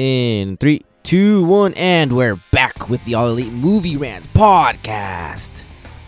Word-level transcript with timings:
In 0.00 0.56
three, 0.56 0.82
two, 1.02 1.44
one, 1.44 1.74
and 1.74 2.16
we're 2.16 2.36
back 2.52 2.88
with 2.88 3.04
the 3.04 3.16
All 3.16 3.28
Elite 3.28 3.52
Movie 3.52 3.98
Rants 3.98 4.26
podcast. 4.28 5.62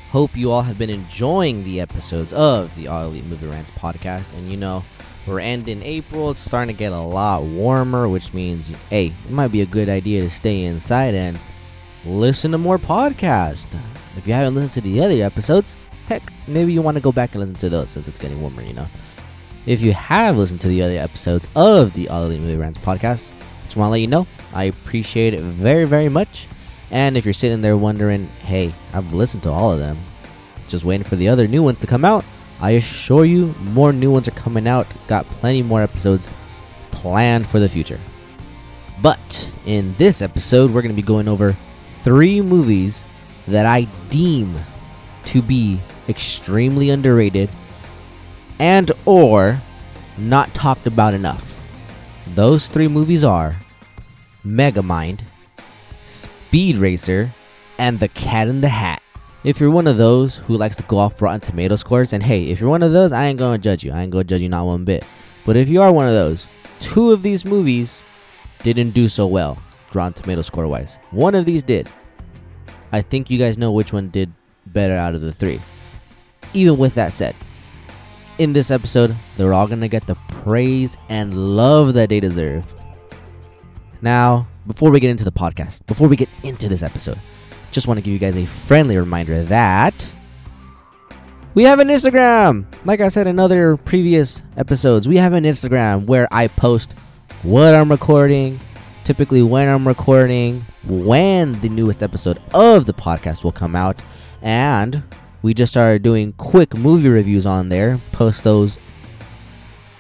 Hope 0.08 0.34
you 0.34 0.50
all 0.50 0.62
have 0.62 0.79
been 0.79 0.88
enjoying 0.88 1.62
the 1.62 1.79
episodes 1.79 2.32
of 2.32 2.74
the 2.74 2.88
All 2.88 3.04
Elite 3.04 3.26
Movie 3.26 3.48
Rants 3.48 3.70
podcast. 3.72 4.32
And 4.32 4.50
you 4.50 4.56
know, 4.56 4.82
we're 5.26 5.40
ending 5.40 5.82
April, 5.82 6.30
it's 6.30 6.40
starting 6.40 6.74
to 6.74 6.78
get 6.78 6.92
a 6.92 6.98
lot 6.98 7.42
warmer, 7.42 8.08
which 8.08 8.32
means, 8.32 8.68
hey, 8.88 9.12
it 9.26 9.30
might 9.30 9.52
be 9.52 9.60
a 9.60 9.66
good 9.66 9.91
idea 9.91 10.22
to 10.22 10.30
stay 10.30 10.64
inside 10.64 11.14
and 11.14 11.38
listen 12.06 12.50
to 12.52 12.56
more 12.56 12.79
podcasts. 12.79 13.66
If 14.16 14.27
you 14.27 14.32
haven't 14.32 14.54
listened 14.54 14.72
to 14.72 14.80
the 14.80 15.02
other 15.02 15.22
episodes, 15.22 15.74
heck, 16.06 16.32
maybe 16.46 16.72
you 16.72 16.80
want 16.80 16.95
to 16.95 17.02
go 17.02 17.12
back 17.12 17.34
and 17.34 17.40
listen 17.40 17.56
to 17.56 17.68
those 17.68 17.90
since 17.90 18.09
it's 18.09 18.18
getting 18.18 18.40
warmer, 18.40 18.62
you 18.62 18.72
know. 18.72 18.86
If 19.66 19.82
you 19.82 19.93
have 19.93 20.38
listened 20.38 20.62
to 20.62 20.68
the 20.68 20.80
other 20.80 20.96
episodes 20.96 21.46
of 21.54 21.93
the 21.93 22.09
All 22.09 22.24
Elite 22.24 22.40
Movie 22.40 22.56
Rants 22.56 22.79
podcast, 22.79 23.30
just 23.73 23.79
want 23.79 23.89
to 23.89 23.93
let 23.93 24.00
you 24.02 24.07
know 24.07 24.27
I 24.52 24.64
appreciate 24.64 25.32
it 25.32 25.41
very, 25.41 25.86
very 25.86 26.11
much. 26.11 26.46
And 26.90 27.17
if 27.17 27.25
you're 27.25 27.32
sitting 27.32 27.62
there 27.62 27.75
wondering, 27.75 28.26
hey, 28.45 28.75
I've 28.93 29.14
listened 29.14 29.45
to 29.45 29.50
all 29.50 29.72
of 29.72 29.79
them, 29.79 29.98
just 30.68 30.85
waiting 30.85 31.07
for 31.07 31.17
the 31.17 31.29
other 31.29 31.48
new 31.48 31.62
ones 31.62 31.79
to 31.79 31.86
come 31.86 32.05
out, 32.05 32.22
I 32.61 32.72
assure 32.72 33.25
you, 33.25 33.55
more 33.61 33.95
new 33.95 34.11
ones 34.11 34.28
are 34.28 34.33
coming 34.33 34.69
out. 34.69 34.86
Got 35.06 35.25
plenty 35.25 35.62
more 35.62 35.81
episodes 35.81 36.28
planned 36.91 37.47
for 37.47 37.61
the 37.61 37.69
future. 37.69 37.98
But 39.00 39.50
in 39.64 39.95
this 39.95 40.20
episode, 40.20 40.70
we're 40.70 40.83
going 40.83 40.95
to 40.95 41.03
be 41.03 41.06
going 41.06 41.27
over 41.27 41.56
three 42.03 42.42
movies 42.42 43.06
that 43.48 43.64
I 43.64 43.89
deem 44.11 44.55
to 45.25 45.41
be 45.41 45.81
extremely 46.11 46.91
underrated 46.91 47.48
and 48.59 48.92
or 49.06 49.62
not 50.19 50.53
talked 50.53 50.86
about 50.86 51.14
enough. 51.14 51.59
Those 52.34 52.69
three 52.69 52.86
movies 52.86 53.25
are 53.25 53.56
Megamind, 54.45 55.20
Speed 56.06 56.77
Racer, 56.78 57.33
and 57.79 57.98
The 58.01 58.09
Cat 58.09 58.49
in 58.49 58.61
the 58.61 58.69
Hat. 58.69 59.03
If 59.45 59.59
you're 59.59 59.71
one 59.71 59.87
of 59.87 59.97
those 59.97 60.37
who 60.37 60.57
likes 60.57 60.77
to 60.77 60.83
go 60.84 60.99
off 60.99 61.21
Rotten 61.21 61.41
Tomato 61.41 61.75
scores, 61.77 62.12
and 62.12 62.23
hey, 62.23 62.45
if 62.45 62.61
you're 62.61 62.71
one 62.71 62.83
of 62.83 62.93
those, 62.93 63.12
I 63.12 63.27
ain't 63.27 63.39
gonna 63.39 63.59
judge 63.59 63.83
you. 63.83 63.93
I 63.93 64.03
ain't 64.03 64.12
gonna 64.12 64.25
judge 64.25 64.41
you 64.41 64.49
not 64.49 64.67
one 64.67 64.84
bit. 64.84 65.05
But 65.45 65.57
if 65.57 65.69
you 65.69 65.83
are 65.83 65.93
one 65.93 66.07
of 66.07 66.15
those, 66.15 66.47
two 66.79 67.11
of 67.11 67.23
these 67.23 67.45
movies 67.45 68.03
didn't 68.62 68.91
do 68.91 69.09
so 69.09 69.27
well, 69.27 69.59
Rotten 69.93 70.12
Tomato 70.12 70.43
score 70.43 70.69
wise. 70.69 70.97
One 71.11 71.34
of 71.34 71.45
these 71.45 71.65
did. 71.65 71.89
I 72.93 73.03
think 73.03 73.31
you 73.31 73.39
guys 73.39 73.59
know 73.59 73.73
which 73.73 73.93
one 73.93 74.11
did 74.11 74.33
better 74.67 74.95
out 74.95 75.15
of 75.15 75.23
the 75.23 75.33
three. 75.33 75.61
Even 76.55 76.79
with 76.79 76.95
that 76.95 77.12
said, 77.12 77.34
in 78.39 78.53
this 78.53 78.71
episode, 78.71 79.17
they're 79.37 79.55
all 79.55 79.67
gonna 79.67 79.89
get 79.89 80.06
the 80.06 80.15
praise 80.29 80.97
and 81.09 81.56
love 81.56 81.95
that 81.95 82.11
they 82.11 82.21
deserve. 82.21 82.65
Now, 84.03 84.48
before 84.67 84.91
we 84.91 84.98
get 84.98 85.11
into 85.11 85.22
the 85.22 85.31
podcast, 85.31 85.86
before 85.86 86.08
we 86.08 86.17
get 86.17 86.28
into 86.42 86.69
this 86.69 86.83
episode, 86.83 87.20
just 87.70 87.86
want 87.86 87.98
to 87.98 88.03
give 88.03 88.12
you 88.12 88.19
guys 88.19 88.36
a 88.36 88.44
friendly 88.44 88.97
reminder 88.97 89.44
that 89.44 90.11
we 91.55 91.62
have 91.62 91.78
an 91.78 91.86
Instagram. 91.86 92.67
Like 92.84 93.00
I 93.00 93.09
said 93.09 93.28
in 93.28 93.39
other 93.39 93.77
previous 93.77 94.42
episodes, 94.56 95.06
we 95.06 95.19
have 95.19 95.34
an 95.34 95.44
Instagram 95.44 96.06
where 96.06 96.27
I 96.33 96.48
post 96.48 96.94
what 97.44 97.75
I'm 97.75 97.92
recording, 97.92 98.59
typically 99.05 99.42
when 99.42 99.69
I'm 99.69 99.86
recording, 99.86 100.64
when 100.84 101.53
the 101.61 101.69
newest 101.69 102.03
episode 102.03 102.42
of 102.53 102.87
the 102.87 102.94
podcast 102.94 103.44
will 103.44 103.53
come 103.53 103.77
out, 103.77 104.03
and 104.42 105.00
we 105.42 105.55
just 105.55 105.72
started 105.72 106.03
doing 106.03 106.33
quick 106.33 106.77
movie 106.77 107.09
reviews 107.09 107.47
on 107.47 107.69
there. 107.69 108.00
Post 108.11 108.42
those, 108.42 108.78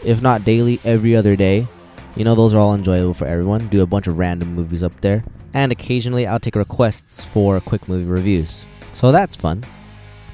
if 0.04 0.20
not 0.20 0.44
daily, 0.44 0.80
every 0.84 1.14
other 1.14 1.36
day. 1.36 1.68
You 2.16 2.24
know, 2.24 2.34
those 2.34 2.54
are 2.54 2.58
all 2.58 2.74
enjoyable 2.74 3.14
for 3.14 3.26
everyone. 3.26 3.68
Do 3.68 3.82
a 3.82 3.86
bunch 3.86 4.06
of 4.06 4.18
random 4.18 4.54
movies 4.54 4.82
up 4.82 5.00
there. 5.00 5.24
And 5.54 5.72
occasionally 5.72 6.26
I'll 6.26 6.40
take 6.40 6.56
requests 6.56 7.24
for 7.24 7.60
quick 7.60 7.88
movie 7.88 8.10
reviews. 8.10 8.66
So 8.92 9.12
that's 9.12 9.36
fun. 9.36 9.64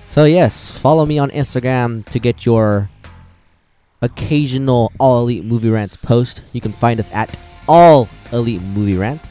So, 0.08 0.24
yes, 0.24 0.70
follow 0.76 1.04
me 1.04 1.18
on 1.18 1.30
Instagram 1.30 2.04
to 2.06 2.18
get 2.18 2.46
your 2.46 2.88
occasional 4.00 4.92
All 4.98 5.22
Elite 5.22 5.44
Movie 5.44 5.70
Rants 5.70 5.96
post. 5.96 6.42
You 6.52 6.60
can 6.60 6.72
find 6.72 6.98
us 6.98 7.12
at 7.12 7.38
All 7.68 8.08
Elite 8.32 8.62
Movie 8.62 8.96
Rants. 8.96 9.28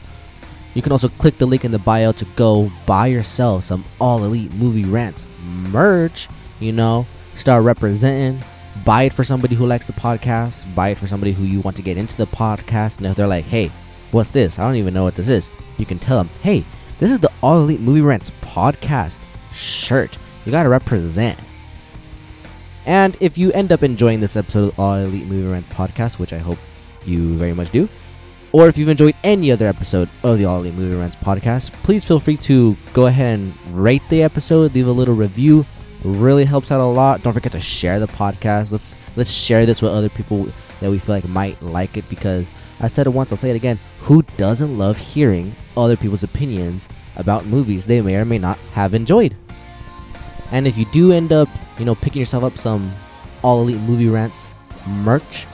You 0.74 0.82
can 0.82 0.92
also 0.92 1.08
click 1.08 1.38
the 1.38 1.46
link 1.46 1.64
in 1.64 1.72
the 1.72 1.78
bio 1.78 2.12
to 2.12 2.24
go 2.36 2.70
buy 2.86 3.08
yourself 3.08 3.64
some 3.64 3.84
All 4.00 4.22
Elite 4.24 4.52
Movie 4.54 4.84
Rants 4.84 5.24
merch. 5.42 6.28
You 6.60 6.72
know, 6.72 7.06
start 7.36 7.64
representing. 7.64 8.42
Buy 8.88 9.02
it 9.02 9.12
for 9.12 9.22
somebody 9.22 9.54
who 9.54 9.66
likes 9.66 9.86
the 9.86 9.92
podcast. 9.92 10.74
Buy 10.74 10.88
it 10.88 10.98
for 10.98 11.06
somebody 11.06 11.32
who 11.32 11.44
you 11.44 11.60
want 11.60 11.76
to 11.76 11.82
get 11.82 11.98
into 11.98 12.16
the 12.16 12.26
podcast. 12.26 12.96
And 12.96 13.06
if 13.06 13.16
they're 13.16 13.26
like, 13.26 13.44
hey, 13.44 13.70
what's 14.12 14.30
this? 14.30 14.58
I 14.58 14.62
don't 14.62 14.76
even 14.76 14.94
know 14.94 15.04
what 15.04 15.14
this 15.14 15.28
is. 15.28 15.50
You 15.76 15.84
can 15.84 15.98
tell 15.98 16.16
them, 16.16 16.30
hey, 16.40 16.64
this 16.98 17.10
is 17.10 17.20
the 17.20 17.30
All 17.42 17.60
Elite 17.60 17.80
Movie 17.80 18.00
Rants 18.00 18.32
podcast 18.40 19.20
shirt. 19.52 20.16
You 20.46 20.52
got 20.52 20.62
to 20.62 20.70
represent. 20.70 21.38
And 22.86 23.14
if 23.20 23.36
you 23.36 23.52
end 23.52 23.72
up 23.72 23.82
enjoying 23.82 24.20
this 24.20 24.36
episode 24.36 24.70
of 24.70 24.80
All 24.80 24.94
Elite 24.94 25.26
Movie 25.26 25.46
Rants 25.46 25.68
podcast, 25.68 26.18
which 26.18 26.32
I 26.32 26.38
hope 26.38 26.58
you 27.04 27.36
very 27.36 27.52
much 27.52 27.70
do, 27.70 27.90
or 28.52 28.68
if 28.68 28.78
you've 28.78 28.88
enjoyed 28.88 29.14
any 29.22 29.52
other 29.52 29.66
episode 29.66 30.08
of 30.22 30.38
the 30.38 30.46
All 30.46 30.60
Elite 30.60 30.72
Movie 30.72 30.96
Rants 30.96 31.16
podcast, 31.16 31.72
please 31.82 32.04
feel 32.04 32.20
free 32.20 32.38
to 32.38 32.74
go 32.94 33.04
ahead 33.04 33.38
and 33.38 33.54
rate 33.70 34.00
the 34.08 34.22
episode, 34.22 34.74
leave 34.74 34.86
a 34.86 34.90
little 34.90 35.14
review. 35.14 35.66
Really 36.04 36.44
helps 36.44 36.70
out 36.70 36.80
a 36.80 36.84
lot. 36.84 37.22
Don't 37.22 37.32
forget 37.32 37.52
to 37.52 37.60
share 37.60 37.98
the 37.98 38.06
podcast. 38.06 38.72
Let's 38.72 38.96
let's 39.16 39.30
share 39.30 39.66
this 39.66 39.82
with 39.82 39.92
other 39.92 40.08
people 40.08 40.48
that 40.80 40.90
we 40.90 40.98
feel 40.98 41.16
like 41.16 41.28
might 41.28 41.60
like 41.62 41.96
it 41.96 42.08
because 42.08 42.48
I 42.80 42.86
said 42.86 43.06
it 43.06 43.10
once, 43.10 43.32
I'll 43.32 43.38
say 43.38 43.50
it 43.50 43.56
again. 43.56 43.78
Who 44.02 44.22
doesn't 44.36 44.78
love 44.78 44.98
hearing 44.98 45.54
other 45.76 45.96
people's 45.96 46.22
opinions 46.22 46.88
about 47.16 47.46
movies 47.46 47.86
they 47.86 48.00
may 48.00 48.16
or 48.16 48.24
may 48.24 48.38
not 48.38 48.58
have 48.72 48.94
enjoyed? 48.94 49.34
And 50.52 50.66
if 50.66 50.78
you 50.78 50.84
do 50.92 51.12
end 51.12 51.32
up, 51.32 51.48
you 51.78 51.84
know, 51.84 51.96
picking 51.96 52.20
yourself 52.20 52.44
up 52.44 52.56
some 52.56 52.92
All 53.42 53.62
Elite 53.62 53.80
Movie 53.80 54.08
Rants 54.08 54.46
merch, 54.86 55.46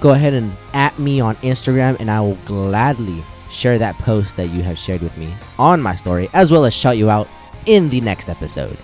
go 0.00 0.10
ahead 0.10 0.32
and 0.32 0.50
at 0.72 0.98
me 0.98 1.20
on 1.20 1.36
Instagram 1.36 2.00
and 2.00 2.10
I 2.10 2.20
will 2.20 2.38
gladly 2.46 3.22
share 3.50 3.78
that 3.78 3.94
post 3.98 4.36
that 4.36 4.48
you 4.48 4.62
have 4.62 4.78
shared 4.78 5.02
with 5.02 5.16
me 5.16 5.32
on 5.58 5.80
my 5.80 5.94
story 5.94 6.28
as 6.32 6.50
well 6.50 6.64
as 6.64 6.74
shout 6.74 6.96
you 6.96 7.10
out 7.10 7.28
in 7.66 7.88
the 7.90 8.00
next 8.00 8.28
episode. 8.28 8.76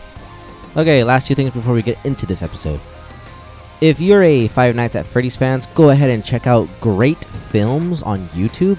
Okay, 0.76 1.02
last 1.02 1.26
two 1.26 1.34
things 1.34 1.52
before 1.52 1.74
we 1.74 1.82
get 1.82 2.04
into 2.04 2.26
this 2.26 2.42
episode. 2.42 2.80
If 3.80 3.98
you're 3.98 4.22
a 4.22 4.46
Five 4.48 4.76
Nights 4.76 4.94
at 4.94 5.06
Freddy's 5.06 5.36
fans, 5.36 5.66
go 5.68 5.90
ahead 5.90 6.10
and 6.10 6.24
check 6.24 6.46
out 6.46 6.68
Greyt 6.80 7.24
Films 7.24 8.02
on 8.02 8.28
YouTube 8.28 8.78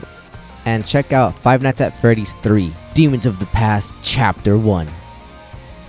and 0.66 0.86
check 0.86 1.12
out 1.12 1.36
Five 1.36 1.62
Nights 1.64 1.82
at 1.82 2.00
Freddy's 2.00 2.34
3 2.36 2.74
Demons 2.94 3.26
of 3.26 3.40
the 3.40 3.48
Past 3.48 3.94
Chapter 4.04 4.58
1. 4.58 4.88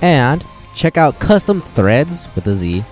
And 0.00 0.44
check 0.74 0.96
out 0.96 1.20
Custom 1.20 1.60
Threads 1.60 2.26
with 2.34 2.46
a 2.46 2.54
Z 2.54 2.82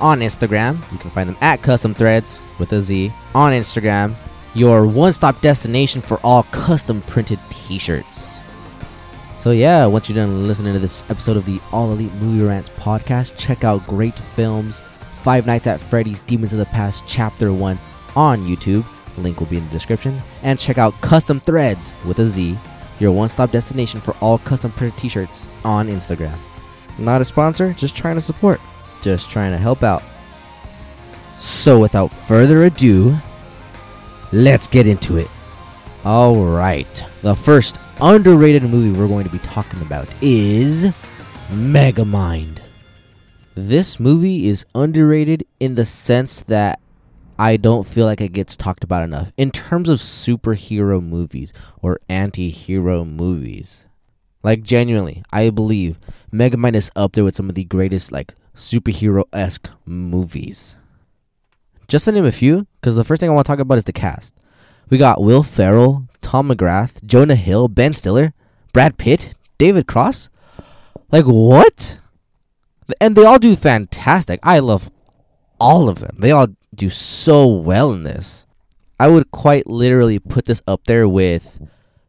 on 0.00 0.20
Instagram. 0.20 0.78
You 0.92 0.98
can 0.98 1.10
find 1.10 1.28
them 1.28 1.36
at 1.40 1.60
Custom 1.60 1.92
Threads 1.92 2.38
with 2.58 2.72
a 2.72 2.80
Z 2.80 3.12
on 3.34 3.52
Instagram. 3.52 4.14
Your 4.54 4.86
one 4.86 5.12
stop 5.12 5.40
destination 5.40 6.00
for 6.00 6.20
all 6.22 6.44
custom 6.44 7.02
printed 7.02 7.40
t 7.50 7.78
shirts. 7.78 8.33
So, 9.44 9.50
yeah, 9.50 9.84
once 9.84 10.08
you're 10.08 10.16
done 10.16 10.48
listening 10.48 10.72
to 10.72 10.78
this 10.78 11.04
episode 11.10 11.36
of 11.36 11.44
the 11.44 11.60
All 11.70 11.92
Elite 11.92 12.14
Movie 12.14 12.46
Rants 12.46 12.70
podcast, 12.78 13.36
check 13.36 13.62
out 13.62 13.86
Greyt 13.86 14.14
Films 14.14 14.80
Five 15.20 15.44
Nights 15.44 15.66
at 15.66 15.82
Freddy's 15.82 16.20
Demons 16.22 16.54
of 16.54 16.58
the 16.60 16.64
Past 16.64 17.04
Chapter 17.06 17.52
1 17.52 17.78
on 18.16 18.40
YouTube. 18.46 18.86
Link 19.18 19.38
will 19.38 19.46
be 19.46 19.58
in 19.58 19.66
the 19.66 19.70
description. 19.70 20.18
And 20.42 20.58
check 20.58 20.78
out 20.78 20.98
Custom 21.02 21.40
Threads 21.40 21.92
with 22.06 22.20
a 22.20 22.26
Z, 22.26 22.56
your 23.00 23.12
one 23.12 23.28
stop 23.28 23.50
destination 23.50 24.00
for 24.00 24.16
all 24.22 24.38
custom 24.38 24.72
printed 24.72 24.98
t 24.98 25.10
shirts 25.10 25.46
on 25.62 25.88
Instagram. 25.88 26.38
Not 26.98 27.20
a 27.20 27.24
sponsor, 27.26 27.74
just 27.74 27.94
trying 27.94 28.14
to 28.14 28.22
support, 28.22 28.62
just 29.02 29.28
trying 29.28 29.52
to 29.52 29.58
help 29.58 29.82
out. 29.82 30.02
So, 31.36 31.78
without 31.78 32.10
further 32.10 32.64
ado, 32.64 33.14
let's 34.32 34.66
get 34.66 34.86
into 34.86 35.18
it. 35.18 35.28
Alright, 36.06 37.04
the 37.20 37.36
first 37.36 37.78
underrated 38.00 38.62
movie 38.64 38.98
we're 38.98 39.08
going 39.08 39.24
to 39.24 39.30
be 39.30 39.38
talking 39.38 39.80
about 39.82 40.08
is 40.20 40.92
Megamind. 41.50 42.58
This 43.54 44.00
movie 44.00 44.48
is 44.48 44.66
underrated 44.74 45.46
in 45.60 45.76
the 45.76 45.84
sense 45.84 46.42
that 46.42 46.80
I 47.38 47.56
don't 47.56 47.86
feel 47.86 48.06
like 48.06 48.20
it 48.20 48.32
gets 48.32 48.56
talked 48.56 48.84
about 48.84 49.02
enough. 49.02 49.32
In 49.36 49.50
terms 49.50 49.88
of 49.88 49.98
superhero 49.98 51.02
movies 51.02 51.52
or 51.82 52.00
anti 52.08 52.50
hero 52.50 53.04
movies, 53.04 53.84
like 54.42 54.62
genuinely, 54.62 55.22
I 55.32 55.50
believe 55.50 55.98
Megamind 56.32 56.74
is 56.74 56.90
up 56.96 57.12
there 57.12 57.24
with 57.24 57.36
some 57.36 57.48
of 57.48 57.54
the 57.54 57.64
greatest 57.64 58.12
like 58.12 58.34
superhero 58.56 59.24
esque 59.32 59.68
movies. 59.86 60.76
Just 61.86 62.06
to 62.06 62.12
name 62.12 62.24
a 62.24 62.32
few, 62.32 62.66
because 62.80 62.96
the 62.96 63.04
first 63.04 63.20
thing 63.20 63.30
I 63.30 63.32
want 63.32 63.46
to 63.46 63.52
talk 63.52 63.58
about 63.58 63.78
is 63.78 63.84
the 63.84 63.92
cast. 63.92 64.34
We 64.90 64.98
got 64.98 65.22
Will 65.22 65.42
Ferrell, 65.42 66.06
Tom 66.20 66.48
McGrath, 66.48 67.04
Jonah 67.04 67.36
Hill, 67.36 67.68
Ben 67.68 67.92
Stiller, 67.92 68.32
Brad 68.72 68.98
Pitt, 68.98 69.34
David 69.58 69.86
Cross. 69.86 70.28
Like 71.10 71.24
what? 71.24 72.00
And 73.00 73.16
they 73.16 73.24
all 73.24 73.38
do 73.38 73.56
fantastic. 73.56 74.40
I 74.42 74.58
love 74.58 74.90
all 75.58 75.88
of 75.88 76.00
them. 76.00 76.16
They 76.18 76.30
all 76.30 76.48
do 76.74 76.90
so 76.90 77.46
well 77.46 77.92
in 77.92 78.02
this. 78.02 78.46
I 78.98 79.08
would 79.08 79.30
quite 79.30 79.66
literally 79.66 80.18
put 80.18 80.46
this 80.46 80.62
up 80.66 80.84
there 80.84 81.08
with 81.08 81.60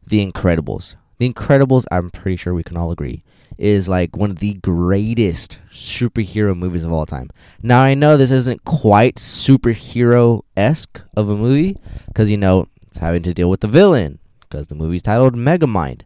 The 0.06 0.24
Incredibles. 0.24 0.96
The 1.18 1.32
Incredibles, 1.32 1.84
I'm 1.90 2.10
pretty 2.10 2.36
sure 2.36 2.54
we 2.54 2.62
can 2.62 2.76
all 2.76 2.90
agree, 2.90 3.22
is 3.58 3.88
like 3.88 4.16
one 4.16 4.30
of 4.30 4.38
the 4.38 4.54
greatest 4.54 5.58
superhero 5.70 6.56
movies 6.56 6.84
of 6.84 6.92
all 6.92 7.06
time. 7.06 7.30
Now, 7.62 7.82
I 7.82 7.94
know 7.94 8.16
this 8.16 8.30
isn't 8.30 8.64
quite 8.64 9.16
superhero 9.16 10.42
esque 10.56 11.00
of 11.16 11.28
a 11.28 11.36
movie 11.36 11.76
because, 12.08 12.30
you 12.30 12.36
know, 12.36 12.68
it's 12.86 12.98
having 12.98 13.22
to 13.22 13.34
deal 13.34 13.50
with 13.50 13.60
the 13.60 13.68
villain 13.68 14.18
because 14.40 14.66
the 14.66 14.74
movie's 14.74 15.02
titled 15.02 15.34
Megamind. 15.34 16.02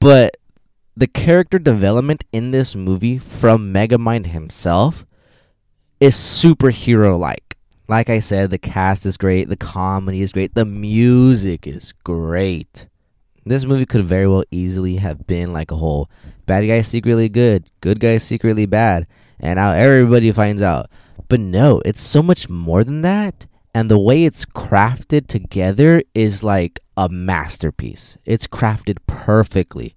But 0.00 0.36
the 0.96 1.06
character 1.06 1.58
development 1.58 2.24
in 2.32 2.50
this 2.50 2.74
movie 2.74 3.18
from 3.18 3.72
Megamind 3.72 4.26
himself 4.26 5.04
is 6.00 6.14
superhero 6.14 7.18
like. 7.18 7.56
Like 7.88 8.10
I 8.10 8.18
said, 8.18 8.50
the 8.50 8.58
cast 8.58 9.06
is 9.06 9.16
great, 9.16 9.48
the 9.48 9.56
comedy 9.56 10.20
is 10.20 10.32
great, 10.32 10.54
the 10.54 10.64
music 10.64 11.66
is 11.66 11.92
great. 12.02 12.86
This 13.46 13.64
movie 13.64 13.86
could 13.86 14.04
very 14.04 14.26
well 14.26 14.42
easily 14.50 14.96
have 14.96 15.24
been 15.24 15.52
like 15.52 15.70
a 15.70 15.76
whole 15.76 16.10
bad 16.46 16.66
guy 16.66 16.80
secretly 16.80 17.28
good, 17.28 17.70
good 17.80 18.00
guy 18.00 18.18
secretly 18.18 18.66
bad, 18.66 19.06
and 19.38 19.56
now 19.56 19.70
everybody 19.70 20.32
finds 20.32 20.62
out. 20.62 20.90
But 21.28 21.38
no, 21.38 21.80
it's 21.84 22.02
so 22.02 22.24
much 22.24 22.48
more 22.48 22.82
than 22.82 23.02
that. 23.02 23.46
And 23.72 23.88
the 23.88 24.00
way 24.00 24.24
it's 24.24 24.44
crafted 24.44 25.28
together 25.28 26.02
is 26.12 26.42
like 26.42 26.80
a 26.96 27.08
masterpiece. 27.08 28.18
It's 28.24 28.48
crafted 28.48 28.98
perfectly. 29.06 29.94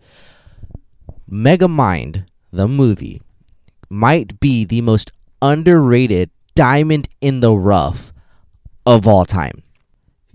Megamind, 1.28 2.26
the 2.52 2.68
movie, 2.68 3.20
might 3.90 4.40
be 4.40 4.64
the 4.64 4.82
most 4.82 5.12
underrated 5.42 6.30
diamond 6.54 7.10
in 7.20 7.40
the 7.40 7.54
rough 7.54 8.14
of 8.86 9.08
all 9.08 9.26
time. 9.26 9.64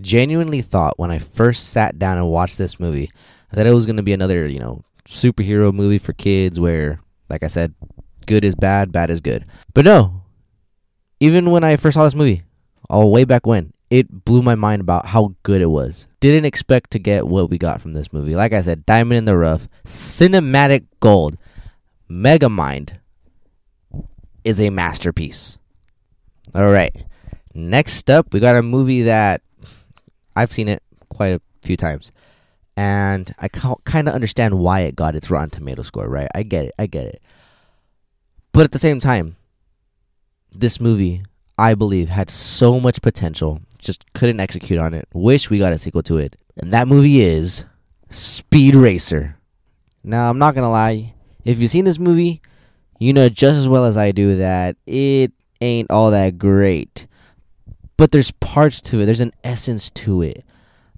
Genuinely 0.00 0.60
thought 0.60 0.98
when 0.98 1.10
I 1.10 1.18
first 1.18 1.68
sat 1.68 1.98
down 1.98 2.18
and 2.18 2.28
watched 2.28 2.58
this 2.58 2.80
movie 2.80 3.10
that 3.52 3.66
it 3.66 3.72
was 3.72 3.86
going 3.86 3.96
to 3.96 4.02
be 4.02 4.12
another, 4.12 4.46
you 4.46 4.58
know, 4.58 4.82
superhero 5.06 5.72
movie 5.72 5.98
for 5.98 6.12
kids 6.12 6.58
where, 6.58 7.00
like 7.28 7.42
I 7.42 7.48
said, 7.48 7.74
good 8.26 8.44
is 8.44 8.54
bad, 8.54 8.90
bad 8.90 9.10
is 9.10 9.20
good. 9.20 9.46
But 9.72 9.84
no, 9.84 10.22
even 11.20 11.50
when 11.50 11.64
I 11.64 11.76
first 11.76 11.94
saw 11.94 12.04
this 12.04 12.14
movie, 12.14 12.42
all 12.90 13.10
way 13.10 13.24
back 13.24 13.46
when, 13.46 13.72
it 13.90 14.24
blew 14.24 14.42
my 14.42 14.54
mind 14.54 14.80
about 14.80 15.06
how 15.06 15.34
good 15.42 15.60
it 15.60 15.70
was. 15.70 16.06
Didn't 16.20 16.46
expect 16.46 16.90
to 16.92 16.98
get 16.98 17.28
what 17.28 17.50
we 17.50 17.58
got 17.58 17.80
from 17.80 17.92
this 17.92 18.12
movie. 18.12 18.34
Like 18.34 18.52
I 18.52 18.60
said, 18.60 18.86
diamond 18.86 19.18
in 19.18 19.24
the 19.24 19.36
rough, 19.36 19.68
cinematic 19.86 20.86
gold. 21.00 21.36
Megamind 22.10 22.98
is 24.42 24.60
a 24.60 24.70
masterpiece. 24.70 25.58
All 26.54 26.70
right. 26.70 26.94
Next 27.54 28.10
up, 28.10 28.32
we 28.32 28.40
got 28.40 28.56
a 28.56 28.62
movie 28.62 29.02
that 29.02 29.42
I've 30.36 30.52
seen 30.52 30.68
it 30.68 30.82
quite 31.08 31.34
a 31.34 31.40
few 31.62 31.76
times. 31.76 32.12
And 32.76 33.32
I 33.38 33.48
kind 33.48 34.08
of 34.08 34.14
understand 34.14 34.58
why 34.58 34.80
it 34.80 34.96
got 34.96 35.14
its 35.14 35.30
Rotten 35.30 35.50
Tomato 35.50 35.82
score, 35.82 36.08
right? 36.08 36.28
I 36.34 36.42
get 36.42 36.66
it. 36.66 36.74
I 36.78 36.86
get 36.86 37.06
it. 37.06 37.22
But 38.52 38.64
at 38.64 38.72
the 38.72 38.78
same 38.78 38.98
time, 38.98 39.36
this 40.52 40.80
movie, 40.80 41.24
I 41.56 41.74
believe, 41.74 42.08
had 42.08 42.30
so 42.30 42.80
much 42.80 43.00
potential, 43.00 43.60
just 43.78 44.12
couldn't 44.12 44.40
execute 44.40 44.78
on 44.78 44.92
it. 44.92 45.08
Wish 45.12 45.50
we 45.50 45.58
got 45.58 45.72
a 45.72 45.78
sequel 45.78 46.02
to 46.04 46.18
it. 46.18 46.36
And 46.56 46.72
that 46.72 46.88
movie 46.88 47.20
is 47.20 47.64
Speed 48.10 48.74
Racer. 48.74 49.36
Now, 50.02 50.28
I'm 50.28 50.38
not 50.38 50.54
going 50.54 50.64
to 50.64 50.68
lie. 50.68 51.14
If 51.44 51.60
you've 51.60 51.70
seen 51.70 51.84
this 51.84 51.98
movie, 51.98 52.42
you 52.98 53.12
know 53.12 53.28
just 53.28 53.58
as 53.58 53.68
well 53.68 53.84
as 53.84 53.96
I 53.96 54.12
do 54.12 54.36
that 54.36 54.76
it 54.86 55.32
ain't 55.60 55.90
all 55.90 56.10
that 56.10 56.38
great. 56.38 57.06
But 57.96 58.10
there's 58.10 58.30
parts 58.32 58.82
to 58.82 59.00
it, 59.00 59.06
there's 59.06 59.20
an 59.20 59.32
essence 59.44 59.90
to 59.90 60.22
it 60.22 60.44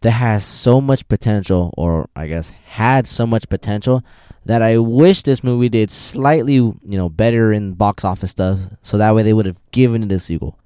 that 0.00 0.12
has 0.12 0.44
so 0.44 0.80
much 0.80 1.08
potential, 1.08 1.74
or 1.76 2.08
I 2.14 2.26
guess 2.26 2.50
had 2.50 3.06
so 3.06 3.26
much 3.26 3.48
potential, 3.48 4.04
that 4.44 4.62
I 4.62 4.78
wish 4.78 5.22
this 5.22 5.42
movie 5.42 5.68
did 5.68 5.90
slightly, 5.90 6.54
you 6.54 6.78
know, 6.84 7.08
better 7.08 7.52
in 7.52 7.74
box 7.74 8.04
office 8.04 8.30
stuff, 8.30 8.60
so 8.82 8.98
that 8.98 9.14
way 9.14 9.22
they 9.22 9.32
would 9.32 9.46
have 9.46 9.58
given 9.72 10.02
it 10.02 10.12
a 10.12 10.20
sequel. 10.20 10.58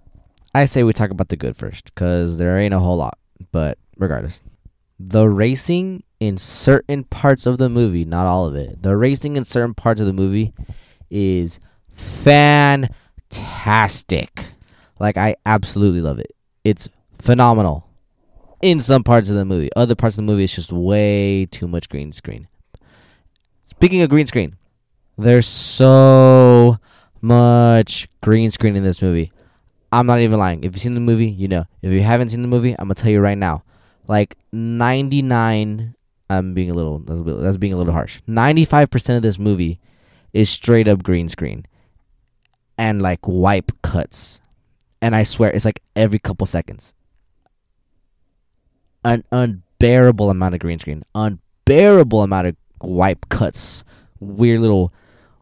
I 0.54 0.64
say 0.64 0.82
we 0.82 0.92
talk 0.92 1.10
about 1.10 1.28
the 1.28 1.36
good 1.36 1.56
first, 1.56 1.86
because 1.86 2.38
there 2.38 2.58
ain't 2.58 2.74
a 2.74 2.80
whole 2.80 2.96
lot, 2.96 3.18
but 3.52 3.78
regardless. 3.96 4.42
The 4.98 5.28
racing 5.28 6.02
in 6.18 6.36
certain 6.36 7.04
parts 7.04 7.46
of 7.46 7.58
the 7.58 7.68
movie, 7.68 8.04
not 8.04 8.26
all 8.26 8.46
of 8.46 8.54
it, 8.54 8.82
the 8.82 8.96
racing 8.96 9.36
in 9.36 9.44
certain 9.44 9.74
parts 9.74 10.00
of 10.00 10.06
the 10.06 10.12
movie 10.12 10.52
is 11.08 11.58
fantastic. 11.88 12.90
Like 15.00 15.16
I 15.16 15.36
absolutely 15.46 16.02
love 16.02 16.18
it. 16.18 16.34
It's 16.62 16.88
phenomenal. 17.18 17.86
In 18.62 18.78
some 18.78 19.02
parts 19.02 19.30
of 19.30 19.36
the 19.36 19.46
movie, 19.46 19.70
other 19.74 19.94
parts 19.94 20.14
of 20.14 20.16
the 20.16 20.30
movie, 20.30 20.44
it's 20.44 20.54
just 20.54 20.70
way 20.70 21.46
too 21.46 21.66
much 21.66 21.88
green 21.88 22.12
screen. 22.12 22.46
Speaking 23.64 24.02
of 24.02 24.10
green 24.10 24.26
screen, 24.26 24.56
there's 25.16 25.46
so 25.46 26.76
much 27.22 28.08
green 28.20 28.50
screen 28.50 28.76
in 28.76 28.82
this 28.82 29.00
movie. 29.00 29.32
I'm 29.90 30.06
not 30.06 30.20
even 30.20 30.38
lying. 30.38 30.58
If 30.62 30.72
you've 30.72 30.80
seen 30.80 30.94
the 30.94 31.00
movie, 31.00 31.30
you 31.30 31.48
know. 31.48 31.64
If 31.80 31.90
you 31.90 32.02
haven't 32.02 32.28
seen 32.28 32.42
the 32.42 32.48
movie, 32.48 32.72
I'm 32.72 32.88
gonna 32.88 32.94
tell 32.94 33.10
you 33.10 33.20
right 33.20 33.38
now. 33.38 33.64
Like 34.06 34.36
99, 34.52 35.94
I'm 36.28 36.54
being 36.54 36.70
a 36.70 36.74
little 36.74 36.98
that's, 36.98 37.56
being 37.56 37.72
a 37.72 37.76
little 37.76 37.92
harsh. 37.92 38.20
95 38.26 38.90
percent 38.90 39.16
of 39.16 39.22
this 39.22 39.38
movie 39.38 39.80
is 40.32 40.50
straight 40.50 40.86
up 40.86 41.02
green 41.02 41.28
screen 41.28 41.66
and 42.76 43.00
like 43.00 43.26
wipe 43.26 43.72
cuts. 43.82 44.39
And 45.02 45.16
I 45.16 45.22
swear 45.22 45.50
it's 45.50 45.64
like 45.64 45.82
every 45.96 46.18
couple 46.18 46.46
seconds. 46.46 46.94
An 49.04 49.24
unbearable 49.32 50.30
amount 50.30 50.54
of 50.54 50.60
green 50.60 50.78
screen, 50.78 51.04
unbearable 51.14 52.22
amount 52.22 52.48
of 52.48 52.56
wipe 52.82 53.28
cuts, 53.30 53.82
weird 54.18 54.60
little 54.60 54.92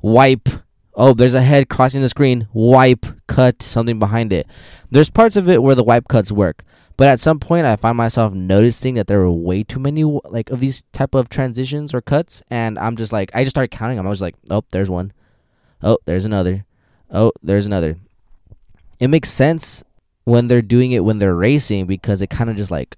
wipe. 0.00 0.48
Oh, 0.94 1.12
there's 1.12 1.34
a 1.34 1.42
head 1.42 1.68
crossing 1.68 2.02
the 2.02 2.08
screen. 2.08 2.48
Wipe, 2.52 3.06
cut, 3.26 3.62
something 3.62 3.98
behind 3.98 4.32
it. 4.32 4.46
There's 4.90 5.10
parts 5.10 5.36
of 5.36 5.48
it 5.48 5.62
where 5.62 5.74
the 5.74 5.84
wipe 5.84 6.08
cuts 6.08 6.30
work, 6.30 6.62
but 6.96 7.08
at 7.08 7.20
some 7.20 7.38
point, 7.38 7.66
I 7.66 7.76
find 7.76 7.96
myself 7.96 8.32
noticing 8.32 8.94
that 8.94 9.06
there 9.06 9.20
were 9.20 9.30
way 9.30 9.62
too 9.62 9.78
many 9.78 10.02
like 10.02 10.50
of 10.50 10.60
these 10.60 10.82
type 10.92 11.14
of 11.14 11.28
transitions 11.28 11.94
or 11.94 12.00
cuts, 12.00 12.42
and 12.50 12.78
I'm 12.78 12.96
just 12.96 13.12
like, 13.12 13.30
I 13.34 13.44
just 13.44 13.54
started 13.54 13.76
counting 13.76 13.96
them. 13.96 14.06
I 14.06 14.10
was 14.10 14.20
like, 14.20 14.34
oh, 14.50 14.64
there's 14.70 14.90
one. 14.90 15.12
Oh, 15.82 15.98
there's 16.06 16.24
another. 16.24 16.64
Oh, 17.10 17.32
there's 17.42 17.66
another. 17.66 17.98
It 19.00 19.08
makes 19.08 19.30
sense 19.30 19.84
when 20.24 20.48
they're 20.48 20.62
doing 20.62 20.92
it 20.92 21.04
when 21.04 21.18
they're 21.18 21.34
racing 21.34 21.86
because 21.86 22.20
it 22.20 22.30
kind 22.30 22.50
of 22.50 22.56
just 22.56 22.70
like 22.70 22.96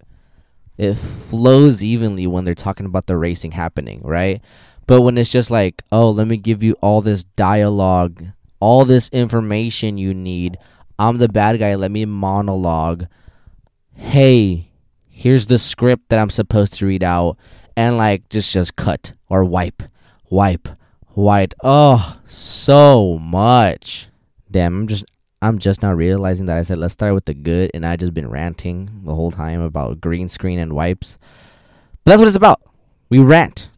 it 0.79 0.95
flows 0.95 1.85
evenly 1.85 2.27
when 2.27 2.45
they're 2.45 2.55
talking 2.55 2.87
about 2.87 3.07
the 3.07 3.17
racing 3.17 3.53
happening, 3.53 4.01
right? 4.03 4.41
But 4.87 5.03
when 5.03 5.19
it's 5.19 5.31
just 5.31 5.51
like, 5.51 5.83
oh, 5.93 6.11
let 6.11 6.27
me 6.27 6.37
give 6.37 6.63
you 6.63 6.75
all 6.81 7.01
this 7.01 7.25
dialogue, 7.25 8.25
all 8.59 8.85
this 8.85 9.09
information 9.11 9.99
you 9.99 10.15
need. 10.15 10.59
I'm 10.99 11.19
the 11.19 11.29
bad 11.29 11.59
guy. 11.59 11.75
Let 11.75 11.91
me 11.91 12.05
monologue 12.05 13.07
hey, 14.01 14.71
here's 15.09 15.47
the 15.47 15.59
script 15.59 16.09
that 16.09 16.19
I'm 16.19 16.31
supposed 16.31 16.75
to 16.75 16.87
read 16.87 17.05
out, 17.05 17.37
and 17.77 17.97
like 17.97 18.29
just 18.29 18.53
just 18.53 18.77
cut 18.77 19.13
or 19.29 19.45
wipe, 19.45 19.83
wipe, 20.31 20.69
wipe. 21.15 21.55
Oh, 21.63 22.17
so 22.27 23.19
much. 23.19 24.09
Damn, 24.51 24.81
I'm 24.81 24.89
just 24.89 25.05
I'm 25.43 25.59
just 25.59 25.83
now 25.83 25.93
realizing 25.93 26.47
that 26.47 26.59
I 26.59 26.63
said 26.63 26.79
let's 26.79 26.93
start 26.93 27.15
with 27.15 27.25
the 27.25 27.35
good, 27.35 27.71
and 27.73 27.87
I 27.87 27.97
just 27.97 28.13
been 28.13 28.29
ranting 28.29 29.03
the 29.05 29.15
whole 29.15 29.31
time 29.31 29.61
about 29.61 30.01
green 30.01 30.29
screen 30.29 30.59
and 30.59 30.75
wipes. 30.75 31.19
But 32.05 32.13
that's 32.13 32.19
what 32.19 32.29
it's 32.29 32.37
about. 32.37 32.61
We 33.09 33.19
rant. 33.19 33.71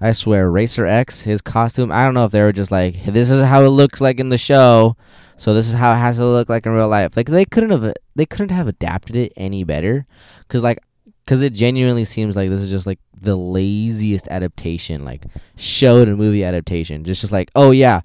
I 0.00 0.12
swear, 0.12 0.50
Racer 0.50 0.86
X, 0.86 1.22
his 1.22 1.42
costume. 1.42 1.92
I 1.92 2.04
don't 2.04 2.14
know 2.14 2.24
if 2.24 2.32
they 2.32 2.40
were 2.40 2.52
just 2.52 2.70
like, 2.70 3.04
this 3.04 3.30
is 3.30 3.44
how 3.44 3.64
it 3.64 3.68
looks 3.68 4.00
like 4.00 4.18
in 4.18 4.30
the 4.30 4.38
show. 4.38 4.96
So 5.36 5.52
this 5.52 5.68
is 5.68 5.74
how 5.74 5.92
it 5.92 5.96
has 5.96 6.16
to 6.16 6.24
look 6.24 6.48
like 6.48 6.66
in 6.66 6.72
real 6.72 6.88
life. 6.88 7.16
Like 7.16 7.26
they 7.26 7.44
couldn't 7.44 7.70
have 7.70 7.94
they 8.14 8.26
couldn't 8.26 8.54
have 8.54 8.68
adapted 8.68 9.16
it 9.16 9.32
any 9.36 9.64
better 9.64 10.06
cuz 10.48 10.62
like 10.62 10.78
cuz 11.26 11.40
it 11.40 11.54
genuinely 11.54 12.04
seems 12.04 12.36
like 12.36 12.50
this 12.50 12.60
is 12.60 12.70
just 12.70 12.86
like 12.86 12.98
the 13.18 13.36
laziest 13.36 14.28
adaptation 14.28 15.04
like 15.04 15.24
show 15.56 16.04
to 16.04 16.14
movie 16.14 16.44
adaptation. 16.44 17.04
Just 17.04 17.22
just 17.22 17.32
like, 17.32 17.50
"Oh 17.54 17.70
yeah, 17.70 18.02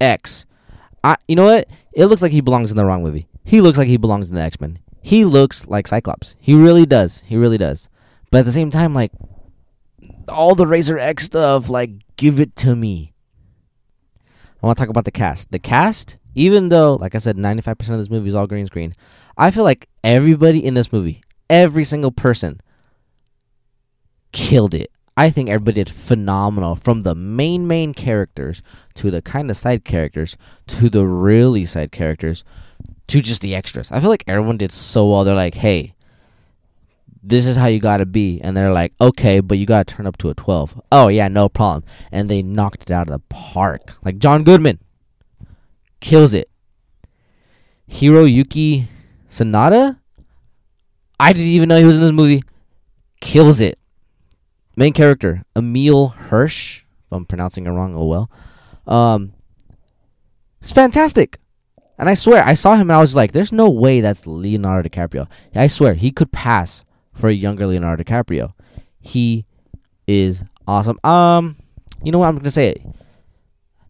X." 0.00 0.46
I 1.06 1.16
you 1.28 1.36
know 1.36 1.44
what? 1.44 1.68
It 1.92 2.06
looks 2.06 2.20
like 2.20 2.32
he 2.32 2.40
belongs 2.40 2.70
in 2.70 2.76
the 2.76 2.84
wrong 2.84 3.02
movie. 3.02 3.28
He 3.44 3.60
looks 3.60 3.78
like 3.78 3.86
he 3.86 3.96
belongs 3.96 4.28
in 4.28 4.34
the 4.34 4.42
X-Men. 4.42 4.80
He 5.02 5.24
looks 5.24 5.66
like 5.68 5.86
Cyclops. 5.86 6.34
He 6.40 6.54
really 6.54 6.84
does. 6.84 7.22
He 7.26 7.36
really 7.36 7.58
does. 7.58 7.88
But 8.32 8.38
at 8.38 8.44
the 8.44 8.52
same 8.52 8.72
time 8.72 8.92
like 8.92 9.12
all 10.28 10.56
the 10.56 10.66
Racer 10.66 10.98
X 10.98 11.24
stuff, 11.24 11.70
like 11.70 11.90
give 12.16 12.40
it 12.40 12.56
to 12.56 12.74
me. 12.74 13.12
I 14.60 14.66
want 14.66 14.76
to 14.78 14.82
talk 14.82 14.90
about 14.90 15.04
the 15.04 15.12
cast. 15.12 15.52
The 15.52 15.60
cast 15.60 16.16
even 16.36 16.68
though, 16.68 16.96
like 16.96 17.14
I 17.14 17.18
said, 17.18 17.36
95% 17.36 17.70
of 17.90 17.98
this 17.98 18.10
movie 18.10 18.28
is 18.28 18.34
all 18.34 18.46
green 18.46 18.66
screen, 18.66 18.92
I 19.38 19.50
feel 19.50 19.64
like 19.64 19.88
everybody 20.04 20.62
in 20.62 20.74
this 20.74 20.92
movie, 20.92 21.22
every 21.48 21.82
single 21.82 22.12
person, 22.12 22.60
killed 24.32 24.74
it. 24.74 24.90
I 25.16 25.30
think 25.30 25.48
everybody 25.48 25.76
did 25.76 25.90
phenomenal 25.90 26.76
from 26.76 27.00
the 27.00 27.14
main 27.14 27.66
main 27.66 27.94
characters 27.94 28.62
to 28.94 29.10
the 29.10 29.22
kind 29.22 29.50
of 29.50 29.56
side 29.56 29.84
characters 29.84 30.36
to 30.66 30.90
the 30.90 31.06
really 31.06 31.64
side 31.64 31.90
characters 31.90 32.44
to 33.06 33.20
just 33.20 33.40
the 33.40 33.54
extras. 33.54 33.90
I 33.90 34.00
feel 34.00 34.10
like 34.10 34.24
everyone 34.26 34.58
did 34.58 34.72
so 34.72 35.08
well. 35.08 35.24
They're 35.24 35.34
like, 35.34 35.54
hey, 35.54 35.94
this 37.22 37.46
is 37.46 37.56
how 37.56 37.66
you 37.66 37.80
gotta 37.80 38.04
be. 38.04 38.40
And 38.42 38.56
they're 38.56 38.72
like, 38.72 38.92
okay, 39.00 39.40
but 39.40 39.58
you 39.58 39.64
gotta 39.64 39.84
turn 39.84 40.06
up 40.06 40.18
to 40.18 40.28
a 40.28 40.34
12. 40.34 40.82
Oh, 40.92 41.08
yeah, 41.08 41.28
no 41.28 41.48
problem. 41.48 41.84
And 42.12 42.28
they 42.28 42.42
knocked 42.42 42.82
it 42.82 42.90
out 42.90 43.08
of 43.08 43.12
the 43.12 43.34
park. 43.34 43.94
Like 44.04 44.18
John 44.18 44.44
Goodman 44.44 44.80
kills 46.00 46.34
it. 46.34 46.50
Hiroyuki 47.90 48.88
Sanada? 49.30 49.98
I 51.18 51.32
didn't 51.32 51.48
even 51.48 51.68
know 51.68 51.78
he 51.78 51.84
was 51.84 51.96
in 51.96 52.02
this 52.02 52.12
movie. 52.12 52.42
Kills 53.20 53.60
it. 53.60 53.78
Main 54.76 54.92
character, 54.92 55.42
Emile 55.56 56.08
Hirsch. 56.08 56.82
If 57.06 57.12
I'm 57.12 57.24
pronouncing 57.24 57.66
it 57.66 57.70
wrong, 57.70 57.94
oh 57.96 58.06
well. 58.06 58.30
Um, 58.86 59.32
it's 60.60 60.72
fantastic. 60.72 61.38
And 61.98 62.08
I 62.08 62.14
swear, 62.14 62.44
I 62.44 62.54
saw 62.54 62.74
him 62.74 62.90
and 62.90 62.92
I 62.92 63.00
was 63.00 63.16
like, 63.16 63.32
there's 63.32 63.52
no 63.52 63.70
way 63.70 64.00
that's 64.00 64.26
Leonardo 64.26 64.88
DiCaprio. 64.88 65.28
I 65.54 65.66
swear, 65.66 65.94
he 65.94 66.10
could 66.10 66.30
pass 66.30 66.84
for 67.14 67.28
a 67.28 67.32
younger 67.32 67.66
Leonardo 67.66 68.02
DiCaprio. 68.02 68.50
He 69.00 69.46
is 70.06 70.44
awesome. 70.68 71.00
Um, 71.02 71.56
you 72.02 72.12
know 72.12 72.18
what? 72.18 72.28
I'm 72.28 72.36
gonna 72.36 72.50
say. 72.50 72.84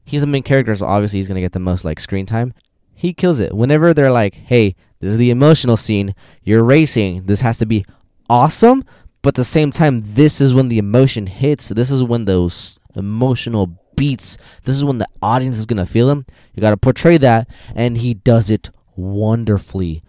He's 0.05 0.21
the 0.21 0.27
main 0.29 0.45
character, 0.45 0.75
so 0.77 0.87
obviously 0.87 1.19
he's 1.19 1.29
gonna 1.29 1.41
get 1.41 1.53
the 1.53 1.59
most 1.59 1.85
like 1.85 1.99
screen 1.99 2.27
time. 2.27 2.55
He 2.95 3.13
kills 3.13 3.41
it. 3.41 3.55
Whenever 3.55 3.93
they're 3.93 4.13
like, 4.13 4.35
"Hey, 4.35 4.77
this 5.01 5.11
is 5.11 5.19
the 5.19 5.31
emotional 5.31 5.77
scene. 5.77 6.15
You're 6.43 6.65
racing. 6.65 7.25
This 7.25 7.41
has 7.41 7.59
to 7.59 7.67
be 7.67 7.85
awesome." 8.31 8.85
But 9.27 9.31
at 9.31 9.43
the 9.43 9.45
same 9.45 9.73
time, 9.73 9.99
this 10.05 10.41
is 10.41 10.55
when 10.55 10.69
the 10.69 10.79
emotion 10.79 11.27
hits. 11.27 11.71
This 11.71 11.91
is 11.91 12.01
when 12.01 12.27
those 12.27 12.79
emotional 12.95 13.77
beats. 13.97 14.39
This 14.63 14.77
is 14.77 14.85
when 14.85 14.99
the 14.99 15.09
audience 15.21 15.57
is 15.57 15.67
gonna 15.67 15.85
feel 15.85 16.09
him. 16.09 16.27
You 16.55 16.61
gotta 16.61 16.77
portray 16.77 17.17
that, 17.17 17.51
and 17.75 17.99
he 17.99 18.15
does 18.15 18.53
it 18.53 18.71
wonderfully 18.95 20.05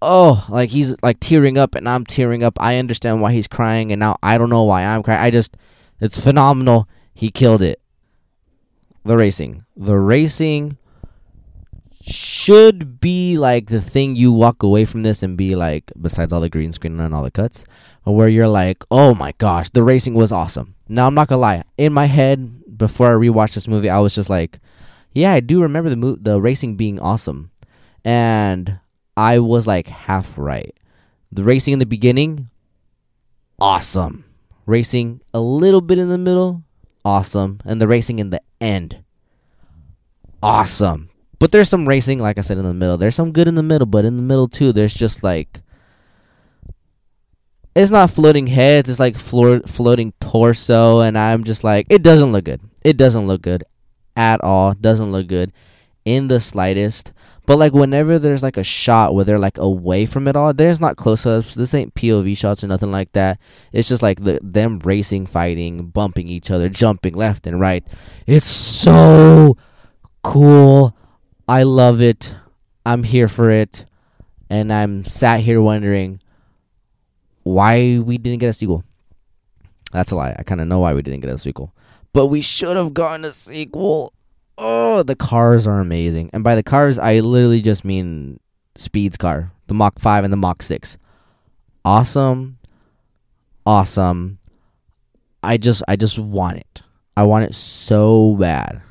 oh, 0.00 0.46
like 0.48 0.70
he's 0.70 0.94
like 1.02 1.20
tearing 1.20 1.58
up 1.58 1.74
and 1.74 1.86
I'm 1.86 2.06
tearing 2.06 2.42
up. 2.42 2.56
I 2.58 2.78
understand 2.78 3.20
why 3.20 3.32
he's 3.32 3.46
crying 3.46 3.92
and 3.92 4.00
now 4.00 4.16
I 4.22 4.38
don't 4.38 4.48
know 4.48 4.62
why 4.62 4.84
I'm 4.84 5.02
crying. 5.02 5.20
I 5.20 5.28
just 5.28 5.54
it's 6.00 6.18
phenomenal. 6.18 6.88
He 7.12 7.30
killed 7.30 7.60
it. 7.60 7.78
The 9.04 9.18
racing. 9.18 9.66
The 9.76 9.98
racing 9.98 10.78
should 12.06 13.00
be 13.00 13.36
like 13.36 13.66
the 13.66 13.80
thing 13.80 14.14
you 14.14 14.30
walk 14.32 14.62
away 14.62 14.84
from 14.84 15.02
this 15.02 15.22
and 15.22 15.36
be 15.36 15.56
like 15.56 15.90
besides 16.00 16.32
all 16.32 16.40
the 16.40 16.48
green 16.48 16.72
screen 16.72 17.00
and 17.00 17.12
all 17.12 17.22
the 17.22 17.30
cuts 17.30 17.64
where 18.04 18.28
you're 18.28 18.48
like, 18.48 18.84
"Oh 18.90 19.14
my 19.14 19.32
gosh, 19.38 19.70
the 19.70 19.82
racing 19.82 20.14
was 20.14 20.30
awesome." 20.30 20.76
Now 20.88 21.08
I'm 21.08 21.14
not 21.14 21.28
to 21.28 21.36
lie. 21.36 21.64
In 21.76 21.92
my 21.92 22.06
head 22.06 22.78
before 22.78 23.08
I 23.08 23.18
rewatched 23.18 23.54
this 23.54 23.66
movie, 23.66 23.90
I 23.90 23.98
was 23.98 24.14
just 24.14 24.30
like, 24.30 24.60
"Yeah, 25.12 25.32
I 25.32 25.40
do 25.40 25.60
remember 25.60 25.90
the 25.90 25.96
mo- 25.96 26.18
the 26.20 26.40
racing 26.40 26.76
being 26.76 27.00
awesome." 27.00 27.50
And 28.04 28.78
I 29.16 29.40
was 29.40 29.66
like 29.66 29.88
half 29.88 30.38
right. 30.38 30.74
The 31.32 31.42
racing 31.42 31.72
in 31.72 31.80
the 31.80 31.86
beginning, 31.86 32.50
awesome. 33.58 34.24
Racing 34.64 35.22
a 35.34 35.40
little 35.40 35.80
bit 35.80 35.98
in 35.98 36.08
the 36.08 36.18
middle, 36.18 36.62
awesome. 37.04 37.60
And 37.64 37.80
the 37.80 37.88
racing 37.88 38.20
in 38.20 38.30
the 38.30 38.42
end, 38.60 39.02
awesome. 40.40 41.10
But 41.38 41.52
there's 41.52 41.68
some 41.68 41.86
racing, 41.86 42.18
like 42.18 42.38
I 42.38 42.40
said, 42.40 42.58
in 42.58 42.64
the 42.64 42.72
middle. 42.72 42.96
There's 42.96 43.14
some 43.14 43.32
good 43.32 43.48
in 43.48 43.54
the 43.54 43.62
middle, 43.62 43.86
but 43.86 44.04
in 44.04 44.16
the 44.16 44.22
middle 44.22 44.48
too, 44.48 44.72
there's 44.72 44.94
just 44.94 45.22
like 45.22 45.60
it's 47.74 47.90
not 47.90 48.10
floating 48.10 48.46
heads, 48.46 48.88
it's 48.88 48.98
like 48.98 49.18
floor, 49.18 49.60
floating 49.66 50.14
torso, 50.18 51.00
and 51.00 51.18
I'm 51.18 51.44
just 51.44 51.62
like, 51.62 51.86
it 51.90 52.02
doesn't 52.02 52.32
look 52.32 52.46
good. 52.46 52.62
It 52.82 52.96
doesn't 52.96 53.26
look 53.26 53.42
good 53.42 53.64
at 54.16 54.42
all. 54.42 54.72
Doesn't 54.72 55.12
look 55.12 55.26
good 55.26 55.52
in 56.06 56.28
the 56.28 56.40
slightest. 56.40 57.12
But 57.44 57.58
like 57.58 57.74
whenever 57.74 58.18
there's 58.18 58.42
like 58.42 58.56
a 58.56 58.64
shot 58.64 59.14
where 59.14 59.26
they're 59.26 59.38
like 59.38 59.58
away 59.58 60.06
from 60.06 60.26
it 60.26 60.36
all, 60.36 60.54
there's 60.54 60.80
not 60.80 60.96
close 60.96 61.26
ups. 61.26 61.54
This 61.54 61.74
ain't 61.74 61.94
POV 61.94 62.36
shots 62.36 62.64
or 62.64 62.66
nothing 62.66 62.90
like 62.90 63.12
that. 63.12 63.38
It's 63.72 63.88
just 63.88 64.02
like 64.02 64.24
the 64.24 64.40
them 64.42 64.78
racing, 64.78 65.26
fighting, 65.26 65.88
bumping 65.88 66.28
each 66.28 66.50
other, 66.50 66.70
jumping 66.70 67.14
left 67.14 67.46
and 67.46 67.60
right. 67.60 67.86
It's 68.26 68.48
so 68.48 69.58
cool. 70.24 70.95
I 71.48 71.62
love 71.62 72.00
it. 72.00 72.34
I'm 72.84 73.02
here 73.02 73.28
for 73.28 73.50
it. 73.50 73.84
And 74.48 74.72
I'm 74.72 75.04
sat 75.04 75.40
here 75.40 75.60
wondering 75.60 76.20
why 77.42 77.98
we 77.98 78.18
didn't 78.18 78.40
get 78.40 78.48
a 78.48 78.52
sequel. 78.52 78.84
That's 79.92 80.10
a 80.10 80.16
lie. 80.16 80.34
I 80.38 80.42
kind 80.42 80.60
of 80.60 80.68
know 80.68 80.80
why 80.80 80.94
we 80.94 81.02
didn't 81.02 81.20
get 81.20 81.30
a 81.30 81.38
sequel. 81.38 81.72
But 82.12 82.26
we 82.26 82.40
should 82.40 82.76
have 82.76 82.94
gotten 82.94 83.24
a 83.24 83.32
sequel 83.32 84.12
oh, 84.58 85.02
the 85.02 85.16
cars 85.16 85.66
are 85.66 85.80
amazing. 85.80 86.30
And 86.32 86.42
by 86.42 86.54
the 86.54 86.62
cars, 86.62 86.98
I 86.98 87.20
literally 87.20 87.60
just 87.60 87.84
mean 87.84 88.40
Speed's 88.76 89.16
car, 89.16 89.52
the 89.66 89.74
Mach 89.74 89.98
5 89.98 90.24
and 90.24 90.32
the 90.32 90.36
Mach 90.36 90.62
6. 90.62 90.96
Awesome. 91.84 92.58
Awesome. 93.64 94.38
I 95.42 95.56
just 95.56 95.82
I 95.86 95.96
just 95.96 96.18
want 96.18 96.58
it. 96.58 96.82
I 97.16 97.22
want 97.24 97.44
it 97.44 97.54
so 97.54 98.36
bad. 98.38 98.82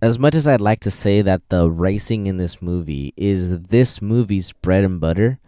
As 0.00 0.18
much 0.18 0.34
as 0.34 0.46
I'd 0.46 0.60
like 0.60 0.80
to 0.80 0.90
say 0.90 1.22
that 1.22 1.48
the 1.48 1.70
racing 1.70 2.26
in 2.26 2.36
this 2.36 2.62
movie 2.62 3.12
is 3.16 3.62
this 3.62 4.00
movie's 4.00 4.52
bread 4.52 4.84
and 4.84 5.00
butter, 5.00 5.40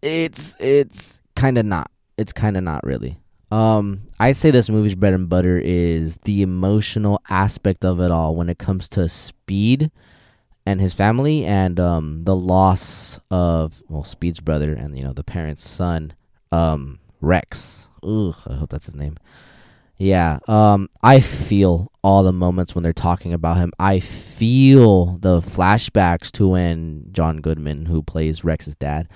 it's 0.00 0.56
it's 0.58 1.20
kind 1.36 1.58
of 1.58 1.66
not. 1.66 1.90
It's 2.16 2.32
kind 2.32 2.56
of 2.56 2.64
not 2.64 2.82
really. 2.84 3.20
Um, 3.50 4.02
I'd 4.18 4.36
say 4.36 4.50
this 4.50 4.68
movie's 4.68 4.94
bread 4.94 5.14
and 5.14 5.28
butter 5.28 5.58
is 5.58 6.16
the 6.24 6.42
emotional 6.42 7.20
aspect 7.30 7.84
of 7.84 8.00
it 8.00 8.10
all 8.10 8.34
when 8.34 8.48
it 8.48 8.58
comes 8.58 8.88
to 8.90 9.08
Speed 9.08 9.90
and 10.66 10.80
his 10.80 10.92
family 10.92 11.46
and 11.46 11.80
um, 11.80 12.24
the 12.24 12.36
loss 12.36 13.18
of 13.30 13.82
well 13.88 14.04
Speed's 14.04 14.40
brother 14.40 14.72
and 14.72 14.98
you 14.98 15.04
know 15.04 15.12
the 15.12 15.24
parents' 15.24 15.68
son, 15.68 16.12
um, 16.52 16.98
Rex. 17.20 17.88
Ooh, 18.04 18.34
I 18.46 18.54
hope 18.54 18.70
that's 18.70 18.86
his 18.86 18.94
name. 18.94 19.18
Yeah, 19.98 20.38
um, 20.46 20.88
I 21.02 21.20
feel 21.20 21.90
all 22.04 22.22
the 22.22 22.32
moments 22.32 22.74
when 22.74 22.84
they're 22.84 22.92
talking 22.92 23.32
about 23.32 23.56
him. 23.56 23.72
I 23.80 23.98
feel 23.98 25.18
the 25.18 25.40
flashbacks 25.40 26.30
to 26.32 26.48
when 26.48 27.08
John 27.10 27.38
Goodman, 27.40 27.86
who 27.86 28.02
plays 28.02 28.44
Rex's 28.44 28.76
dad, 28.76 29.08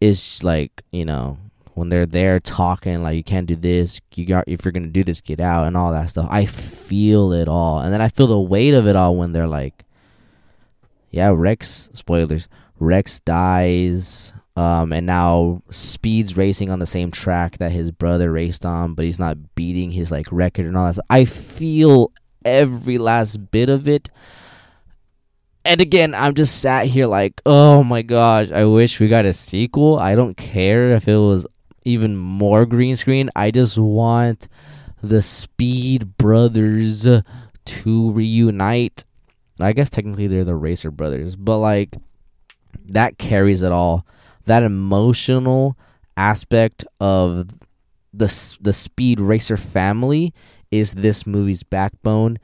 is 0.00 0.42
like 0.44 0.82
you 0.92 1.04
know 1.04 1.38
when 1.74 1.88
they're 1.88 2.06
there 2.06 2.40
talking 2.40 3.02
like 3.02 3.16
you 3.16 3.22
can't 3.24 3.46
do 3.46 3.56
this 3.56 4.00
you 4.14 4.24
got 4.24 4.44
if 4.46 4.64
you're 4.64 4.72
gonna 4.72 4.86
do 4.86 5.04
this 5.04 5.20
get 5.20 5.40
out 5.40 5.66
and 5.66 5.76
all 5.76 5.92
that 5.92 6.08
stuff 6.08 6.26
i 6.30 6.44
feel 6.44 7.32
it 7.32 7.48
all 7.48 7.80
and 7.80 7.92
then 7.92 8.00
i 8.00 8.08
feel 8.08 8.26
the 8.26 8.38
weight 8.38 8.74
of 8.74 8.86
it 8.86 8.96
all 8.96 9.16
when 9.16 9.32
they're 9.32 9.46
like 9.46 9.84
yeah 11.10 11.30
rex 11.34 11.88
spoilers 11.92 12.48
rex 12.78 13.20
dies 13.20 14.32
um, 14.56 14.92
and 14.92 15.06
now 15.06 15.62
speed's 15.70 16.36
racing 16.36 16.70
on 16.70 16.78
the 16.78 16.86
same 16.86 17.10
track 17.10 17.58
that 17.58 17.72
his 17.72 17.90
brother 17.90 18.32
raced 18.32 18.64
on 18.64 18.94
but 18.94 19.04
he's 19.04 19.18
not 19.18 19.54
beating 19.54 19.90
his 19.90 20.10
like 20.10 20.26
record 20.30 20.66
and 20.66 20.76
all 20.76 20.90
that 20.90 21.02
i 21.10 21.24
feel 21.24 22.10
every 22.44 22.98
last 22.98 23.50
bit 23.50 23.68
of 23.68 23.88
it 23.88 24.10
and 25.66 25.80
again, 25.80 26.14
I'm 26.14 26.34
just 26.34 26.60
sat 26.60 26.86
here 26.86 27.06
like, 27.06 27.42
oh 27.44 27.82
my 27.82 28.02
gosh, 28.02 28.52
I 28.52 28.64
wish 28.66 29.00
we 29.00 29.08
got 29.08 29.26
a 29.26 29.32
sequel. 29.32 29.98
I 29.98 30.14
don't 30.14 30.36
care 30.36 30.92
if 30.92 31.08
it 31.08 31.16
was 31.16 31.44
even 31.84 32.16
more 32.16 32.66
green 32.66 32.94
screen. 32.94 33.30
I 33.34 33.50
just 33.50 33.76
want 33.76 34.46
the 35.02 35.22
Speed 35.22 36.16
brothers 36.18 37.02
to 37.02 38.10
reunite. 38.12 39.04
I 39.58 39.72
guess 39.72 39.90
technically 39.90 40.28
they're 40.28 40.44
the 40.44 40.54
Racer 40.54 40.92
brothers, 40.92 41.34
but 41.34 41.58
like 41.58 41.96
that 42.88 43.18
carries 43.18 43.62
it 43.62 43.72
all. 43.72 44.06
That 44.46 44.62
emotional 44.62 45.76
aspect 46.16 46.84
of 47.00 47.48
the 48.12 48.56
the 48.60 48.72
Speed 48.72 49.20
Racer 49.20 49.56
family 49.56 50.32
is 50.70 50.94
this 50.94 51.26
movie's 51.26 51.62
backbone, 51.62 52.38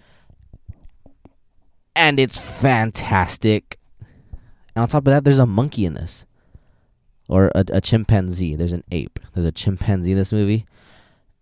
and 1.97 2.21
it's 2.21 2.38
fantastic. 2.38 3.78
And 4.75 4.82
on 4.82 4.88
top 4.88 5.06
of 5.06 5.12
that, 5.12 5.25
there's 5.25 5.38
a 5.38 5.47
monkey 5.47 5.85
in 5.85 5.94
this 5.94 6.25
or 7.28 7.50
a, 7.54 7.64
a 7.73 7.80
chimpanzee. 7.80 8.56
There's 8.56 8.73
an 8.73 8.85
ape. 8.92 9.18
There's 9.32 9.47
a 9.47 9.52
chimpanzee 9.52 10.12
in 10.12 10.18
this 10.18 10.32
movie, 10.32 10.66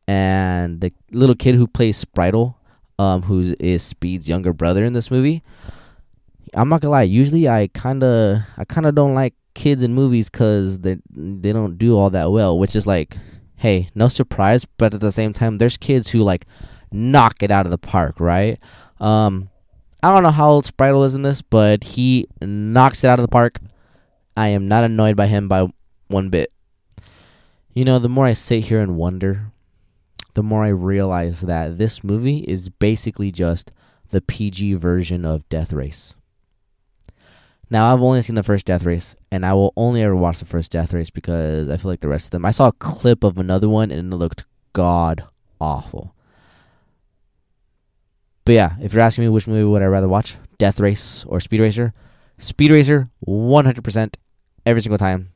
and 0.07 0.81
the 0.81 0.93
little 1.11 1.35
kid 1.35 1.55
who 1.55 1.67
plays 1.67 2.05
Spritle, 2.05 2.55
um, 2.99 3.23
who 3.23 3.55
is 3.59 3.83
Speed's 3.83 4.29
younger 4.29 4.53
brother 4.53 4.85
in 4.85 4.93
this 4.93 5.11
movie. 5.11 5.43
I'm 6.55 6.69
not 6.69 6.81
gonna 6.81 6.93
lie. 6.93 7.03
Usually, 7.03 7.49
I 7.49 7.69
kind 7.69 8.03
of, 8.03 8.43
I 8.57 8.65
kind 8.65 8.87
of 8.87 8.95
don't 8.95 9.15
like 9.15 9.35
kids 9.61 9.83
in 9.83 9.93
movies 9.93 10.31
because 10.31 10.81
they 10.81 10.97
they 11.15 11.53
don't 11.53 11.77
do 11.77 11.97
all 11.97 12.09
that 12.11 12.33
well. 12.33 12.59
Which 12.59 12.75
is 12.75 12.87
like, 12.87 13.17
hey, 13.57 13.91
no 13.95 14.09
surprise. 14.09 14.65
But 14.65 14.95
at 14.95 15.01
the 15.01 15.13
same 15.13 15.35
time, 15.35 15.59
there's 15.59 15.77
kids 15.77 16.11
who 16.11 16.23
like 16.23 16.47
knock 16.91 17.43
it 17.43 17.51
out 17.51 17.67
of 17.67 17.71
the 17.71 17.79
park, 17.79 18.19
right? 18.19 18.59
Um, 18.99 19.51
I 20.03 20.13
don't 20.13 20.23
know 20.23 20.31
how 20.31 20.51
old 20.51 20.65
Spritle 20.65 21.05
is 21.05 21.15
in 21.15 21.23
this, 21.23 21.43
but 21.43 21.85
he 21.85 22.27
knocks 22.41 23.05
it 23.05 23.09
out 23.09 23.19
of 23.19 23.23
the 23.23 23.29
park. 23.29 23.61
I 24.35 24.49
am 24.49 24.67
not 24.67 24.85
annoyed 24.85 25.15
by 25.15 25.27
him 25.27 25.47
by 25.47 25.69
one 26.09 26.31
bit. 26.31 26.51
You 27.75 27.85
know, 27.85 27.99
the 27.99 28.09
more 28.09 28.27
I 28.27 28.33
sit 28.33 28.65
here 28.65 28.81
and 28.81 28.97
wonder, 28.97 29.53
the 30.33 30.43
more 30.43 30.65
I 30.65 30.69
realize 30.69 31.43
that 31.43 31.77
this 31.77 32.03
movie 32.03 32.39
is 32.49 32.71
basically 32.71 33.31
just 33.31 33.71
the 34.11 34.23
PG 34.23 34.75
version 34.75 35.27
of 35.27 35.47
Death 35.51 35.73
Race. 35.73 36.15
Now 37.71 37.95
I've 37.95 38.03
only 38.03 38.21
seen 38.21 38.35
the 38.35 38.43
first 38.43 38.67
Death 38.67 38.83
Race, 38.83 39.15
and 39.31 39.47
I 39.47 39.55
will 39.55 39.73
only 39.77 40.03
ever 40.03 40.17
watch 40.17 40.41
the 40.41 40.45
first 40.45 40.73
Death 40.73 40.93
Race 40.93 41.09
because 41.09 41.69
I 41.69 41.77
feel 41.77 41.91
like 41.91 42.01
the 42.01 42.09
rest 42.09 42.27
of 42.27 42.31
them. 42.33 42.45
I 42.45 42.51
saw 42.51 42.69
a 42.69 42.73
clip 42.73 43.23
of 43.23 43.39
another 43.39 43.69
one, 43.69 43.93
and 43.93 44.13
it 44.13 44.17
looked 44.17 44.45
god 44.73 45.25
awful. 45.61 46.13
But 48.45 48.53
yeah, 48.53 48.75
if 48.83 48.93
you're 48.93 49.03
asking 49.03 49.25
me 49.25 49.29
which 49.29 49.47
movie 49.47 49.63
would 49.63 49.83
I 49.83 49.87
rather 49.87 50.09
watch, 50.09 50.37
Death 50.59 50.81
Race 50.81 51.25
or 51.29 51.39
Speed 51.39 51.61
Racer, 51.61 51.95
Speed 52.39 52.73
Racer, 52.73 53.09
100% 53.25 54.15
every 54.67 54.83
single 54.83 54.99
time. 54.99 55.31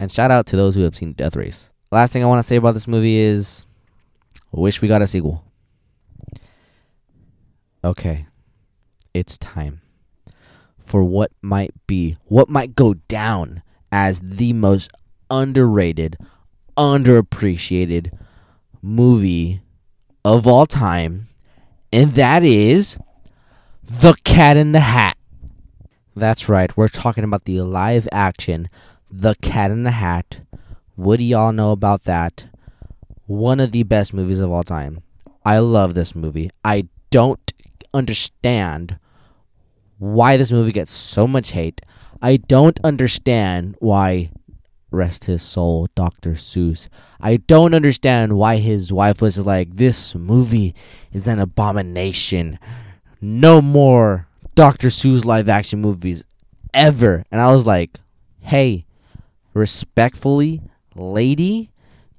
And 0.00 0.10
shout 0.10 0.32
out 0.32 0.46
to 0.46 0.56
those 0.56 0.74
who 0.74 0.80
have 0.82 0.96
seen 0.96 1.12
Death 1.12 1.36
Race. 1.36 1.70
Last 1.92 2.12
thing 2.12 2.24
I 2.24 2.26
want 2.26 2.40
to 2.40 2.48
say 2.48 2.56
about 2.56 2.74
this 2.74 2.88
movie 2.88 3.18
is, 3.18 3.66
wish 4.50 4.82
we 4.82 4.88
got 4.88 5.02
a 5.02 5.06
sequel. 5.06 5.44
Okay, 7.84 8.26
it's 9.14 9.38
time 9.38 9.81
for 10.92 11.02
what 11.02 11.32
might 11.40 11.72
be, 11.86 12.18
what 12.26 12.50
might 12.50 12.76
go 12.76 12.92
down 13.08 13.62
as 13.90 14.20
the 14.22 14.52
most 14.52 14.90
underrated, 15.30 16.18
underappreciated 16.76 18.10
movie 18.82 19.62
of 20.22 20.46
all 20.46 20.66
time, 20.66 21.28
and 21.90 22.12
that 22.12 22.42
is 22.42 22.98
The 23.82 24.12
Cat 24.24 24.58
in 24.58 24.72
the 24.72 24.80
Hat. 24.80 25.16
That's 26.14 26.50
right, 26.50 26.76
we're 26.76 26.88
talking 26.88 27.24
about 27.24 27.46
the 27.46 27.62
live 27.62 28.06
action 28.12 28.68
The 29.10 29.34
Cat 29.36 29.70
in 29.70 29.84
the 29.84 29.92
Hat. 29.92 30.40
What 30.94 31.20
do 31.20 31.24
y'all 31.24 31.52
know 31.52 31.72
about 31.72 32.04
that? 32.04 32.44
One 33.24 33.60
of 33.60 33.72
the 33.72 33.84
best 33.84 34.12
movies 34.12 34.40
of 34.40 34.50
all 34.50 34.62
time. 34.62 35.02
I 35.42 35.58
love 35.58 35.94
this 35.94 36.14
movie. 36.14 36.50
I 36.62 36.88
don't 37.08 37.50
understand 37.94 38.98
why 40.02 40.36
this 40.36 40.50
movie 40.50 40.72
gets 40.72 40.90
so 40.90 41.28
much 41.28 41.52
hate. 41.52 41.80
I 42.20 42.36
don't 42.36 42.80
understand 42.82 43.76
why 43.78 44.32
rest 44.90 45.26
his 45.26 45.42
soul, 45.42 45.86
Dr. 45.94 46.32
Seuss. 46.32 46.88
I 47.20 47.36
don't 47.36 47.72
understand 47.72 48.32
why 48.32 48.56
his 48.56 48.92
wife 48.92 49.22
was 49.22 49.38
like, 49.38 49.76
This 49.76 50.16
movie 50.16 50.74
is 51.12 51.28
an 51.28 51.38
abomination. 51.38 52.58
No 53.20 53.62
more 53.62 54.26
Dr. 54.56 54.88
Seuss 54.88 55.24
live 55.24 55.48
action 55.48 55.80
movies 55.80 56.24
ever. 56.74 57.24
And 57.30 57.40
I 57.40 57.52
was 57.52 57.64
like, 57.64 58.00
Hey, 58.40 58.86
respectfully, 59.54 60.62
lady, 60.96 61.70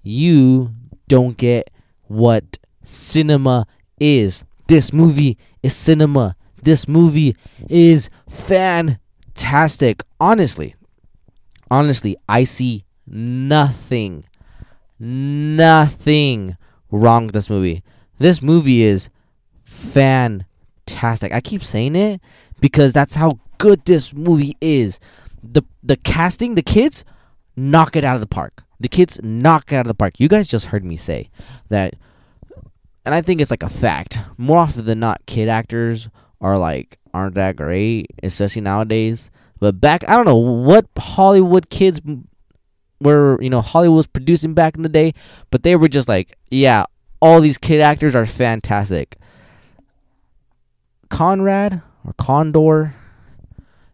you 0.01 0.73
don't 1.09 1.35
get 1.35 1.69
what 2.07 2.59
cinema 2.85 3.67
is. 3.99 4.45
This 4.67 4.93
movie 4.93 5.37
is 5.61 5.75
cinema. 5.75 6.37
This 6.63 6.88
movie 6.88 7.36
is 7.70 8.10
fantastic. 8.29 10.03
Honestly, 10.20 10.75
honestly, 11.70 12.15
I 12.29 12.46
see 12.46 12.86
nothing, 13.05 14.25
nothing 15.00 16.58
wrong 16.91 17.25
with 17.25 17.34
this 17.34 17.50
movie. 17.50 17.84
This 18.20 18.41
movie 18.41 18.84
is 18.84 19.10
fantastic. 19.65 21.34
I 21.34 21.41
keep 21.41 21.63
saying 21.63 21.96
it 21.96 22.22
because 22.60 22.93
that's 22.93 23.15
how 23.15 23.39
good 23.58 23.84
this 23.86 24.13
movie 24.13 24.58
is. 24.62 25.00
The 25.43 25.63
the 25.82 25.98
casting, 25.98 26.55
the 26.55 26.62
kids 26.62 27.03
knock 27.55 27.96
it 27.96 28.05
out 28.05 28.15
of 28.15 28.22
the 28.22 28.27
park. 28.27 28.63
The 28.79 28.88
kids 28.88 29.20
knock 29.22 29.72
it 29.72 29.75
out 29.75 29.82
of 29.82 29.88
the 29.88 29.96
park. 29.96 30.20
You 30.20 30.29
guys 30.29 30.48
just 30.48 30.67
heard 30.67 30.86
me 30.86 30.96
say 30.96 31.29
that 31.70 31.96
and 33.05 33.13
I 33.13 33.22
think 33.22 33.41
it's 33.41 33.51
like 33.51 33.63
a 33.63 33.70
fact. 33.70 34.20
More 34.38 34.60
often 34.60 34.86
than 34.86 35.00
not, 35.00 35.25
kid 35.25 35.50
actors 35.50 36.10
are 36.43 36.57
like 36.57 37.00
aren't 37.13 37.35
that 37.35 37.55
great, 37.55 38.12
especially 38.21 38.62
nowadays. 38.62 39.31
But 39.59 39.79
back, 39.79 40.07
I 40.07 40.15
don't 40.15 40.25
know 40.25 40.35
what 40.35 40.85
Hollywood 40.97 41.69
kids 41.69 42.01
were, 43.00 43.41
you 43.41 43.50
know, 43.50 43.62
Hollywood 43.62 43.97
was 43.97 44.07
producing 44.07 44.53
back 44.53 44.75
in 44.75 44.81
the 44.81 44.89
day, 44.89 45.13
but 45.50 45.63
they 45.63 45.75
were 45.75 45.88
just 45.88 46.09
like, 46.09 46.38
yeah, 46.51 46.85
all 47.21 47.39
these 47.39 47.57
kid 47.57 47.79
actors 47.79 48.13
are 48.13 48.25
fantastic. 48.25 49.18
Conrad 51.09 51.81
or 52.05 52.13
Condor 52.18 52.96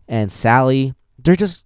and 0.08 0.32
Sally, 0.32 0.96
they're 1.20 1.36
just 1.36 1.66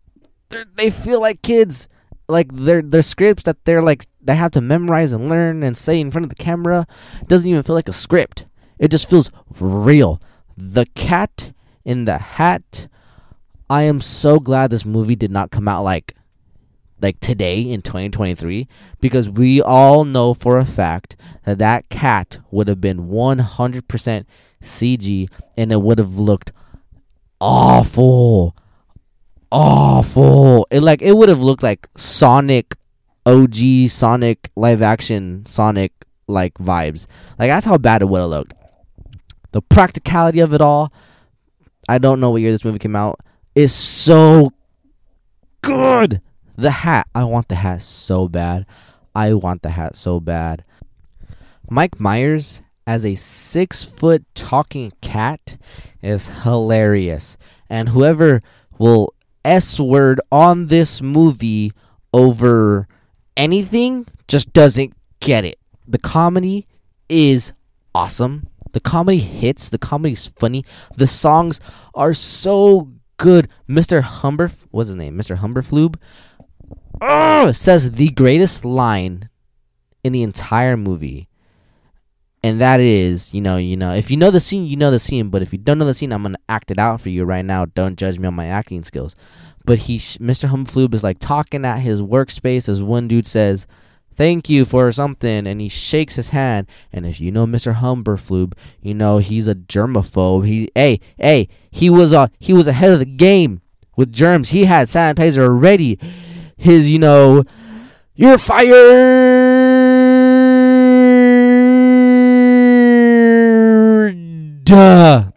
they're, 0.50 0.66
they 0.76 0.90
feel 0.90 1.22
like 1.22 1.42
kids. 1.42 1.88
Like 2.30 2.48
their 2.54 2.82
their 2.82 3.02
scripts 3.02 3.44
that 3.44 3.66
they're 3.66 3.82
like 3.82 4.06
they 4.22 4.36
have 4.36 4.52
to 4.52 4.62
memorize 4.62 5.12
and 5.12 5.30
learn 5.30 5.62
and 5.62 5.78
say 5.78 6.00
in 6.00 6.10
front 6.10 6.26
of 6.26 6.30
the 6.30 6.36
camera 6.36 6.88
doesn't 7.28 7.50
even 7.50 7.64
feel 7.64 7.76
like 7.76 7.90
a 7.90 7.94
script. 7.94 8.46
It 8.80 8.88
just 8.90 9.10
feels 9.10 9.30
real. 9.60 10.22
The 10.58 10.86
Cat 10.96 11.52
in 11.84 12.06
the 12.06 12.18
Hat. 12.18 12.88
I 13.70 13.84
am 13.84 14.02
so 14.02 14.40
glad 14.40 14.70
this 14.70 14.86
movie 14.86 15.16
did 15.16 15.32
not 15.32 15.52
come 15.52 15.68
out 15.68 15.84
like 15.84 16.16
like 17.02 17.20
today 17.20 17.62
in 17.62 17.82
2023 17.82 18.68
because 19.02 19.30
we 19.30 19.62
all 19.62 20.06
know 20.06 20.34
for 20.34 20.58
a 20.58 20.66
fact 20.66 21.18
that 21.44 21.58
that 21.58 21.90
cat 21.90 22.40
would 22.50 22.70
have 22.70 22.80
been 22.80 23.10
100% 23.10 24.26
CG 24.62 25.30
and 25.58 25.72
it 25.72 25.82
would 25.82 26.00
have 26.00 26.18
looked 26.18 26.54
awful. 27.42 28.56
Awful. 29.52 30.66
It 30.72 30.82
like 30.82 31.02
it 31.02 31.18
would 31.18 31.30
have 31.30 31.42
looked 31.42 31.64
like 31.64 31.88
Sonic 31.98 32.76
OG 33.26 33.90
Sonic 33.90 34.50
live 34.56 34.82
action 34.82 35.46
Sonic 35.46 35.92
like 36.28 36.54
vibes. 36.56 37.06
Like 37.38 37.50
that's 37.50 37.66
how 37.66 37.78
bad 37.78 38.02
it 38.02 38.06
would 38.06 38.22
have 38.22 38.30
looked 38.30 38.54
the 39.54 39.62
practicality 39.62 40.40
of 40.40 40.54
it 40.54 40.62
all 40.62 40.92
I 41.88 41.98
don't 41.98 42.20
know 42.20 42.30
what 42.30 42.42
year 42.42 42.52
this 42.52 42.66
movie 42.66 42.80
came 42.80 42.96
out 42.96 43.20
is 43.56 43.74
so 43.74 44.52
good 45.62 46.22
the 46.56 46.72
hat. 46.72 47.08
I 47.14 47.24
want 47.24 47.48
the 47.48 47.56
hat 47.56 47.82
so 47.82 48.28
bad. 48.28 48.66
I 49.16 49.34
want 49.34 49.64
the 49.64 49.72
hat 49.72 49.96
so 49.96 50.20
bad. 50.20 50.64
Mike 51.70 52.00
Myers 52.00 52.62
as 52.86 53.06
a 53.06 53.16
six 53.16 53.84
foot 53.84 54.24
talking 54.36 54.92
cat 55.02 55.58
is 56.02 56.28
hilarious. 56.44 57.38
And 57.70 57.90
whoever 57.90 58.42
will 58.78 59.14
S 59.44 59.80
word 59.80 60.22
on 60.32 60.68
this 60.68 61.02
movie 61.02 61.74
over 62.14 62.88
anything 63.36 64.08
just 64.28 64.54
doesn't 64.54 64.94
get 65.20 65.44
it. 65.44 65.60
The 65.88 65.98
comedy 65.98 66.68
is 67.10 67.52
awesome. 67.96 68.48
The 68.74 68.80
comedy 68.80 69.20
hits. 69.20 69.70
The 69.70 69.78
comedy's 69.78 70.28
funny. 70.28 70.66
The 70.98 71.08
songs 71.08 71.60
are 71.96 72.14
so 72.14 72.92
good. 73.18 73.48
Mr. 73.70 74.02
Humber, 74.02 74.52
what's 74.72 74.90
his 74.90 74.96
name? 74.96 75.18
Mr. 75.18 75.38
Humberfloob 75.38 75.96
oh, 77.02 77.52
says 77.52 77.92
the 77.92 78.10
greatest 78.10 78.66
line 78.66 79.30
in 80.04 80.14
the 80.14 80.24
entire 80.24 80.78
movie. 80.78 81.30
And 82.44 82.60
that 82.60 82.82
is, 82.82 83.34
you 83.34 83.40
know, 83.40 83.56
you 83.56 83.78
know, 83.78 83.94
if 83.94 84.12
you 84.12 84.18
know 84.18 84.30
the 84.30 84.42
scene, 84.42 84.66
you 84.66 84.76
know 84.76 84.92
the 84.92 85.00
scene. 85.00 85.30
But 85.30 85.42
if 85.42 85.54
you 85.54 85.60
don't 85.60 85.78
know 85.78 85.86
the 85.86 85.94
scene, 85.94 86.12
I'm 86.12 86.24
gonna 86.24 86.38
act 86.50 86.72
it 86.72 86.80
out 86.80 87.00
for 87.00 87.10
you 87.10 87.24
right 87.24 87.46
now. 87.46 87.66
Don't 87.66 87.98
judge 87.98 88.20
me 88.20 88.28
on 88.28 88.34
my 88.34 88.48
acting 88.48 88.84
skills. 88.84 89.16
But 89.66 89.80
he, 89.80 89.98
Mr. 89.98 90.50
Humberfloob, 90.50 90.94
is 90.94 91.04
like 91.04 91.20
talking 91.20 91.64
at 91.64 91.80
his 91.80 92.02
workspace 92.02 92.68
as 92.68 92.84
one 92.84 93.08
dude 93.08 93.26
says, 93.26 93.66
"Thank 94.16 94.50
you 94.50 94.66
for 94.66 94.92
something," 94.92 95.48
and 95.48 95.60
he 95.60 95.70
shakes 95.70 96.16
his 96.16 96.30
hand. 96.30 96.68
And 96.92 97.06
if 97.06 97.20
you 97.20 97.32
know 97.32 97.46
Mr. 97.46 97.76
Humberfloob, 97.76 98.54
you 98.82 98.94
know 98.94 99.18
he's 99.18 99.48
a 99.48 99.56
germaphobe. 99.56 100.46
He, 100.46 100.70
hey, 100.76 101.00
hey, 101.18 101.48
he 101.72 101.90
was 101.90 102.14
uh, 102.14 102.28
he 102.40 102.54
was 102.54 102.68
ahead 102.68 102.92
of 102.92 103.00
the 103.00 103.06
game 103.06 103.62
with 103.96 104.12
germs. 104.12 104.50
He 104.50 104.66
had 104.66 104.88
sanitizer 104.88 105.50
ready 105.62 106.00
his, 106.64 106.90
you 106.90 107.00
know, 107.00 107.44
you're 108.16 108.38
fired. 108.38 108.74
Duh. 114.64 115.32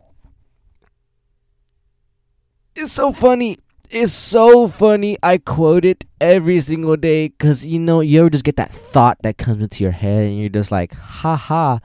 It's 2.76 2.92
so 2.92 3.12
funny. 3.12 3.58
It's 3.90 4.12
so 4.12 4.68
funny. 4.68 5.16
I 5.22 5.38
quote 5.38 5.84
it 5.84 6.04
every 6.20 6.60
single 6.60 6.96
day 6.96 7.28
because, 7.28 7.64
you 7.64 7.78
know, 7.78 8.00
you 8.00 8.20
ever 8.20 8.30
just 8.30 8.44
get 8.44 8.56
that 8.56 8.70
thought 8.70 9.18
that 9.22 9.38
comes 9.38 9.62
into 9.62 9.84
your 9.84 9.92
head 9.92 10.24
and 10.26 10.38
you're 10.38 10.48
just 10.48 10.72
like, 10.72 10.94
ha 10.94 11.36
ha. 11.36 11.80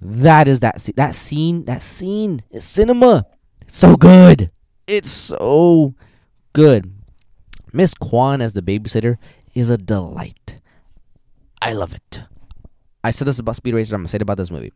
That 0.00 0.48
is 0.48 0.60
that 0.60 0.80
scene. 0.80 0.94
That 0.96 1.14
scene. 1.14 1.64
That 1.64 1.82
scene. 1.82 2.42
It's 2.50 2.66
cinema. 2.66 3.26
So 3.66 3.96
good. 3.96 4.50
It's 4.86 5.10
so 5.10 5.94
good. 6.52 6.92
Miss 7.72 7.94
Kwan 7.94 8.40
as 8.40 8.52
the 8.52 8.62
babysitter 8.62 9.16
is 9.54 9.70
a 9.70 9.78
delight. 9.78 10.58
I 11.60 11.72
love 11.72 11.94
it. 11.94 12.22
I 13.04 13.10
said 13.10 13.26
this 13.26 13.38
about 13.38 13.56
Speed 13.56 13.74
Racer. 13.74 13.94
I'm 13.94 14.02
gonna 14.02 14.08
say 14.08 14.16
it 14.16 14.22
about 14.22 14.36
this 14.36 14.50
movie. 14.50 14.72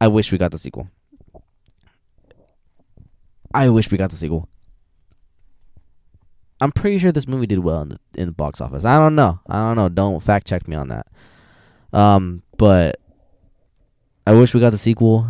I 0.00 0.08
wish 0.08 0.32
we 0.32 0.38
got 0.38 0.50
the 0.50 0.58
sequel. 0.58 0.88
I 3.54 3.68
wish 3.68 3.90
we 3.90 3.98
got 3.98 4.10
the 4.10 4.16
sequel. 4.16 4.48
I'm 6.62 6.70
pretty 6.70 6.98
sure 6.98 7.10
this 7.10 7.26
movie 7.26 7.48
did 7.48 7.58
well 7.58 7.82
in 7.82 7.88
the 7.88 7.98
in 8.14 8.26
the 8.26 8.32
box 8.32 8.60
office. 8.60 8.84
I 8.84 8.96
don't 8.96 9.16
know. 9.16 9.40
I 9.48 9.54
don't 9.54 9.74
know. 9.74 9.88
Don't 9.88 10.22
fact 10.22 10.46
check 10.46 10.68
me 10.68 10.76
on 10.76 10.88
that. 10.88 11.08
Um, 11.92 12.44
but 12.56 13.00
I 14.28 14.32
wish 14.34 14.54
we 14.54 14.60
got 14.60 14.70
the 14.70 14.78
sequel. 14.78 15.26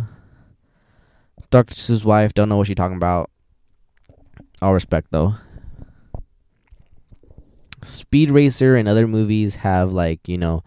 Dr. 1.49 1.73
Seuss's 1.73 2.05
wife, 2.05 2.35
don't 2.35 2.49
know 2.49 2.57
what 2.57 2.67
she's 2.67 2.75
talking 2.75 2.97
about. 2.97 3.31
All 4.61 4.75
respect 4.75 5.07
though. 5.09 5.33
Speed 7.83 8.29
Racer 8.29 8.75
and 8.75 8.87
other 8.87 9.07
movies 9.07 9.55
have 9.55 9.91
like, 9.91 10.19
you 10.27 10.37
know, 10.37 10.63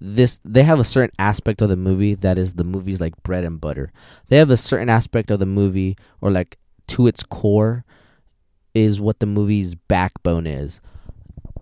this 0.00 0.38
they 0.44 0.64
have 0.64 0.78
a 0.78 0.84
certain 0.84 1.14
aspect 1.18 1.62
of 1.62 1.70
the 1.70 1.76
movie 1.76 2.14
that 2.14 2.36
is 2.36 2.54
the 2.54 2.64
movie's 2.64 3.00
like 3.00 3.20
bread 3.22 3.44
and 3.44 3.58
butter. 3.58 3.90
They 4.28 4.36
have 4.36 4.50
a 4.50 4.58
certain 4.58 4.90
aspect 4.90 5.30
of 5.30 5.40
the 5.40 5.46
movie 5.46 5.96
or 6.20 6.30
like 6.30 6.58
to 6.88 7.06
its 7.06 7.22
core 7.22 7.86
is 8.74 9.00
what 9.00 9.20
the 9.20 9.26
movie's 9.26 9.74
backbone 9.74 10.46
is. 10.46 10.80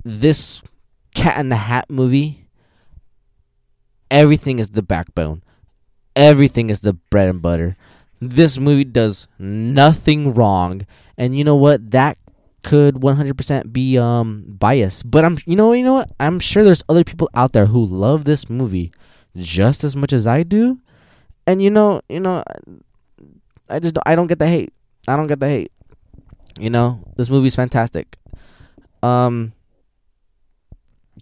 This 0.05 0.62
Cat 1.14 1.38
in 1.38 1.49
the 1.49 1.57
Hat 1.57 1.90
movie 1.90 2.49
everything 4.11 4.59
is 4.59 4.71
the 4.71 4.83
backbone. 4.83 5.42
Everything 6.16 6.71
is 6.71 6.81
the 6.81 6.94
bread 6.94 7.29
and 7.29 7.42
butter. 7.42 7.77
This 8.21 8.59
movie 8.59 8.85
does 8.85 9.29
nothing 9.38 10.35
wrong. 10.35 10.87
And 11.16 11.37
you 11.37 11.44
know 11.44 11.57
what? 11.57 11.90
That 11.90 12.18
could 12.64 12.97
100% 12.97 13.73
be 13.73 13.97
um 13.97 14.44
biased. 14.59 15.09
But 15.09 15.25
I'm 15.25 15.38
you 15.47 15.57
know 15.57 15.73
you 15.73 15.85
know 15.85 15.94
what? 15.94 16.11
I'm 16.18 16.40
sure 16.40 16.64
there's 16.64 16.83
other 16.88 17.05
people 17.05 17.31
out 17.35 17.53
there 17.53 17.66
who 17.66 17.85
love 17.85 18.25
this 18.25 18.51
movie 18.51 18.92
just 19.37 19.85
as 19.85 19.94
much 19.94 20.12
as 20.12 20.27
I 20.27 20.42
do. 20.42 20.81
And 21.47 21.62
you 21.62 21.71
know, 21.71 22.03
you 22.09 22.21
know 22.21 22.42
I 23.68 23.79
just 23.79 23.97
I 24.05 24.16
don't 24.16 24.27
get 24.27 24.38
the 24.38 24.49
hate. 24.49 24.73
I 25.07 25.16
don't 25.16 25.29
get 25.29 25.40
the 25.40 25.49
hate. 25.49 25.73
You 26.59 26.71
know, 26.71 27.01
this 27.16 27.31
movie's 27.31 27.57
fantastic. 27.57 28.16
Um 29.03 29.53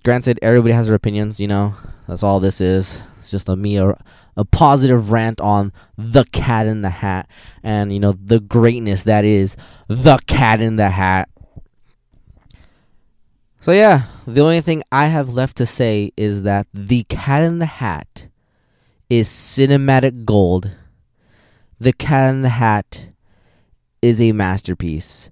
granted 0.02 0.38
everybody 0.42 0.72
has 0.72 0.86
their 0.86 0.96
opinions, 0.96 1.40
you 1.40 1.48
know. 1.48 1.74
That's 2.06 2.22
all 2.22 2.40
this 2.40 2.60
is. 2.60 3.02
It's 3.18 3.30
just 3.30 3.48
a 3.48 3.56
me 3.56 3.76
a, 3.76 3.96
a 4.36 4.44
positive 4.44 5.10
rant 5.10 5.40
on 5.40 5.72
the 5.96 6.24
cat 6.26 6.66
in 6.66 6.82
the 6.82 6.90
hat 6.90 7.28
and 7.62 7.92
you 7.92 7.98
know 7.98 8.12
the 8.12 8.38
greatness 8.38 9.02
that 9.04 9.24
is 9.24 9.56
the 9.88 10.18
cat 10.26 10.60
in 10.60 10.76
the 10.76 10.90
hat. 10.90 11.28
So 13.60 13.72
yeah, 13.72 14.04
the 14.28 14.42
only 14.42 14.60
thing 14.60 14.84
I 14.92 15.06
have 15.06 15.34
left 15.34 15.56
to 15.56 15.66
say 15.66 16.12
is 16.16 16.44
that 16.44 16.68
the 16.72 17.02
cat 17.08 17.42
in 17.42 17.58
the 17.58 17.66
hat 17.66 18.28
is 19.10 19.28
cinematic 19.28 20.24
gold. 20.24 20.70
The 21.80 21.92
cat 21.92 22.30
in 22.32 22.42
the 22.42 22.48
hat 22.50 23.08
is 24.02 24.20
a 24.20 24.32
masterpiece. 24.32 25.30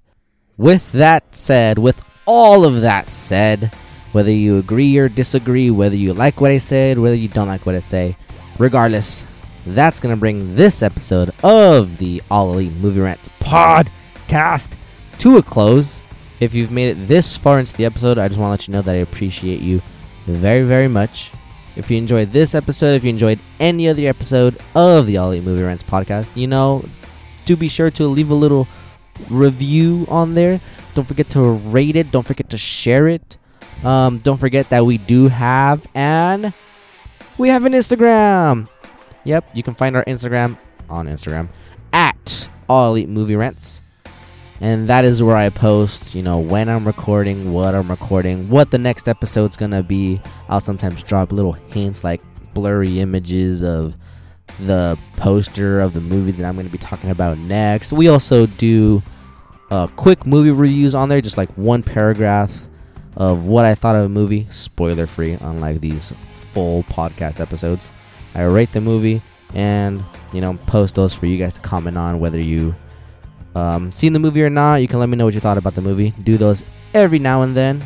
With 0.56 0.92
that 0.92 1.34
said, 1.36 1.78
with 1.78 2.02
all 2.26 2.64
of 2.64 2.80
that 2.80 3.08
said, 3.08 3.72
whether 4.12 4.30
you 4.30 4.58
agree 4.58 4.96
or 4.96 5.08
disagree, 5.08 5.70
whether 5.70 5.96
you 5.96 6.14
like 6.14 6.40
what 6.40 6.50
I 6.50 6.58
said, 6.58 6.98
whether 6.98 7.16
you 7.16 7.28
don't 7.28 7.48
like 7.48 7.66
what 7.66 7.74
I 7.74 7.80
say, 7.80 8.16
regardless, 8.58 9.24
that's 9.66 9.98
going 9.98 10.14
to 10.14 10.20
bring 10.20 10.54
this 10.54 10.82
episode 10.82 11.32
of 11.42 11.98
the 11.98 12.22
All 12.30 12.52
Elite 12.52 12.72
Movie 12.74 13.00
Rants 13.00 13.28
podcast 13.40 14.72
to 15.18 15.36
a 15.36 15.42
close. 15.42 16.02
If 16.40 16.54
you've 16.54 16.70
made 16.70 16.96
it 16.96 17.08
this 17.08 17.36
far 17.36 17.58
into 17.58 17.72
the 17.72 17.84
episode, 17.84 18.18
I 18.18 18.28
just 18.28 18.38
want 18.38 18.48
to 18.48 18.52
let 18.52 18.68
you 18.68 18.72
know 18.72 18.82
that 18.82 18.92
I 18.92 18.98
appreciate 18.98 19.60
you 19.60 19.82
very, 20.26 20.62
very 20.62 20.88
much. 20.88 21.32
If 21.76 21.90
you 21.90 21.96
enjoyed 21.98 22.30
this 22.30 22.54
episode, 22.54 22.94
if 22.94 23.02
you 23.02 23.10
enjoyed 23.10 23.40
any 23.58 23.88
other 23.88 24.06
episode 24.06 24.60
of 24.74 25.06
the 25.06 25.16
All 25.16 25.32
Elite 25.32 25.44
Movie 25.44 25.62
Rants 25.62 25.82
podcast, 25.82 26.30
you 26.36 26.46
know, 26.46 26.84
do 27.44 27.56
be 27.56 27.68
sure 27.68 27.90
to 27.92 28.06
leave 28.06 28.30
a 28.30 28.34
little 28.34 28.66
review 29.30 30.06
on 30.08 30.34
there. 30.34 30.60
Don't 30.94 31.06
forget 31.06 31.30
to 31.30 31.42
rate 31.42 31.96
it. 31.96 32.10
Don't 32.10 32.26
forget 32.26 32.50
to 32.50 32.58
share 32.58 33.08
it. 33.08 33.36
Um, 33.82 34.18
don't 34.18 34.38
forget 34.38 34.70
that 34.70 34.86
we 34.86 34.98
do 34.98 35.28
have 35.28 35.86
and 35.94 36.52
we 37.36 37.48
have 37.48 37.64
an 37.64 37.72
Instagram. 37.72 38.68
Yep, 39.24 39.50
you 39.54 39.62
can 39.62 39.74
find 39.74 39.96
our 39.96 40.04
Instagram 40.04 40.58
on 40.88 41.06
Instagram 41.06 41.48
at 41.92 42.48
All 42.68 42.90
Elite 42.90 43.08
Movie 43.08 43.36
Rants. 43.36 43.80
And 44.60 44.88
that 44.88 45.04
is 45.04 45.22
where 45.22 45.36
I 45.36 45.50
post, 45.50 46.14
you 46.14 46.22
know, 46.22 46.38
when 46.38 46.68
I'm 46.68 46.86
recording, 46.86 47.52
what 47.52 47.74
I'm 47.74 47.90
recording, 47.90 48.48
what 48.48 48.70
the 48.70 48.78
next 48.78 49.08
episode's 49.08 49.56
gonna 49.56 49.82
be. 49.82 50.20
I'll 50.48 50.60
sometimes 50.60 51.02
drop 51.02 51.32
little 51.32 51.52
hints 51.52 52.04
like 52.04 52.22
blurry 52.54 53.00
images 53.00 53.62
of 53.64 53.94
the 54.60 54.98
poster 55.16 55.80
of 55.80 55.94
the 55.94 56.00
movie 56.00 56.32
that 56.32 56.44
I'm 56.46 56.56
gonna 56.56 56.68
be 56.68 56.78
talking 56.78 57.10
about 57.10 57.38
next. 57.38 57.92
We 57.92 58.08
also 58.08 58.46
do 58.46 59.02
uh, 59.70 59.88
quick 59.88 60.26
movie 60.26 60.50
reviews 60.50 60.94
on 60.94 61.08
there, 61.08 61.20
just 61.20 61.36
like 61.36 61.50
one 61.56 61.82
paragraph 61.82 62.62
of 63.16 63.44
what 63.44 63.64
I 63.64 63.74
thought 63.74 63.96
of 63.96 64.04
a 64.04 64.08
movie, 64.08 64.46
spoiler 64.50 65.06
free, 65.06 65.32
unlike 65.32 65.80
these 65.80 66.12
full 66.52 66.82
podcast 66.84 67.40
episodes. 67.40 67.92
I 68.34 68.44
rate 68.44 68.72
the 68.72 68.80
movie 68.80 69.22
and 69.54 70.02
you 70.32 70.40
know 70.40 70.54
post 70.66 70.96
those 70.96 71.14
for 71.14 71.26
you 71.26 71.38
guys 71.38 71.54
to 71.54 71.60
comment 71.60 71.96
on 71.96 72.18
whether 72.18 72.40
you 72.40 72.74
um, 73.54 73.92
seen 73.92 74.12
the 74.12 74.18
movie 74.18 74.42
or 74.42 74.50
not. 74.50 74.76
You 74.76 74.88
can 74.88 74.98
let 74.98 75.08
me 75.08 75.16
know 75.16 75.24
what 75.24 75.34
you 75.34 75.40
thought 75.40 75.58
about 75.58 75.74
the 75.74 75.80
movie. 75.80 76.12
Do 76.22 76.36
those 76.36 76.64
every 76.92 77.18
now 77.18 77.42
and 77.42 77.56
then, 77.56 77.84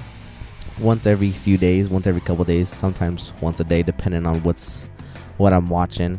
once 0.80 1.06
every 1.06 1.30
few 1.30 1.58
days, 1.58 1.88
once 1.90 2.06
every 2.06 2.20
couple 2.20 2.44
days, 2.44 2.68
sometimes 2.68 3.32
once 3.40 3.60
a 3.60 3.64
day, 3.64 3.82
depending 3.82 4.26
on 4.26 4.42
what's 4.42 4.88
what 5.36 5.52
I'm 5.52 5.68
watching. 5.68 6.18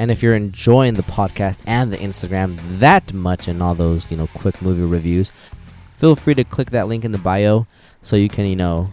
And 0.00 0.10
if 0.10 0.22
you're 0.22 0.34
enjoying 0.34 0.94
the 0.94 1.02
podcast 1.02 1.58
and 1.66 1.92
the 1.92 1.98
Instagram 1.98 2.58
that 2.78 3.12
much 3.12 3.46
and 3.46 3.62
all 3.62 3.74
those 3.74 4.10
you 4.10 4.16
know 4.16 4.28
quick 4.28 4.62
movie 4.62 4.82
reviews, 4.82 5.30
feel 5.98 6.16
free 6.16 6.32
to 6.36 6.42
click 6.42 6.70
that 6.70 6.88
link 6.88 7.04
in 7.04 7.12
the 7.12 7.18
bio 7.18 7.66
so 8.00 8.16
you 8.16 8.30
can, 8.30 8.46
you 8.46 8.56
know, 8.56 8.88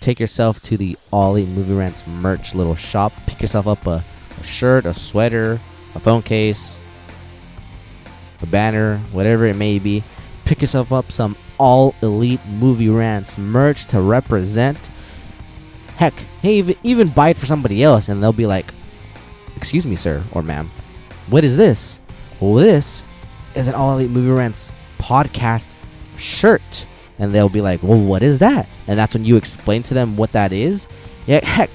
take 0.00 0.18
yourself 0.18 0.62
to 0.62 0.78
the 0.78 0.96
All 1.12 1.36
Elite 1.36 1.50
Movie 1.50 1.74
Rants 1.74 2.06
merch 2.06 2.54
little 2.54 2.76
shop. 2.76 3.12
Pick 3.26 3.42
yourself 3.42 3.66
up 3.66 3.86
a, 3.86 4.02
a 4.40 4.42
shirt, 4.42 4.86
a 4.86 4.94
sweater, 4.94 5.60
a 5.94 6.00
phone 6.00 6.22
case, 6.22 6.78
a 8.40 8.46
banner, 8.46 9.00
whatever 9.12 9.44
it 9.44 9.56
may 9.56 9.78
be. 9.78 10.02
Pick 10.46 10.62
yourself 10.62 10.94
up 10.94 11.12
some 11.12 11.36
All 11.58 11.94
Elite 12.00 12.46
Movie 12.46 12.88
Rants 12.88 13.36
merch 13.36 13.86
to 13.88 14.00
represent. 14.00 14.78
Heck, 15.96 16.14
hey, 16.40 16.74
even 16.82 17.08
buy 17.08 17.28
it 17.28 17.36
for 17.36 17.44
somebody 17.44 17.82
else, 17.82 18.08
and 18.08 18.22
they'll 18.22 18.32
be 18.32 18.46
like, 18.46 18.72
"Excuse 19.58 19.84
me, 19.84 19.96
sir 19.96 20.22
or 20.32 20.42
ma'am, 20.42 20.70
what 21.28 21.44
is 21.44 21.56
this?" 21.56 22.00
Well, 22.40 22.54
this 22.54 23.02
is 23.54 23.66
an 23.66 23.74
All 23.74 23.94
Elite 23.94 24.10
Movie 24.10 24.30
Rants 24.30 24.70
podcast 24.98 25.68
shirt 26.16 26.86
and 27.18 27.34
they'll 27.34 27.48
be 27.48 27.60
like, 27.60 27.82
"Well, 27.82 28.00
what 28.00 28.22
is 28.22 28.38
that?" 28.38 28.68
And 28.86 28.98
that's 28.98 29.14
when 29.14 29.24
you 29.24 29.36
explain 29.36 29.82
to 29.84 29.94
them 29.94 30.16
what 30.16 30.32
that 30.32 30.52
is. 30.52 30.88
Yeah, 31.26 31.44
heck, 31.44 31.70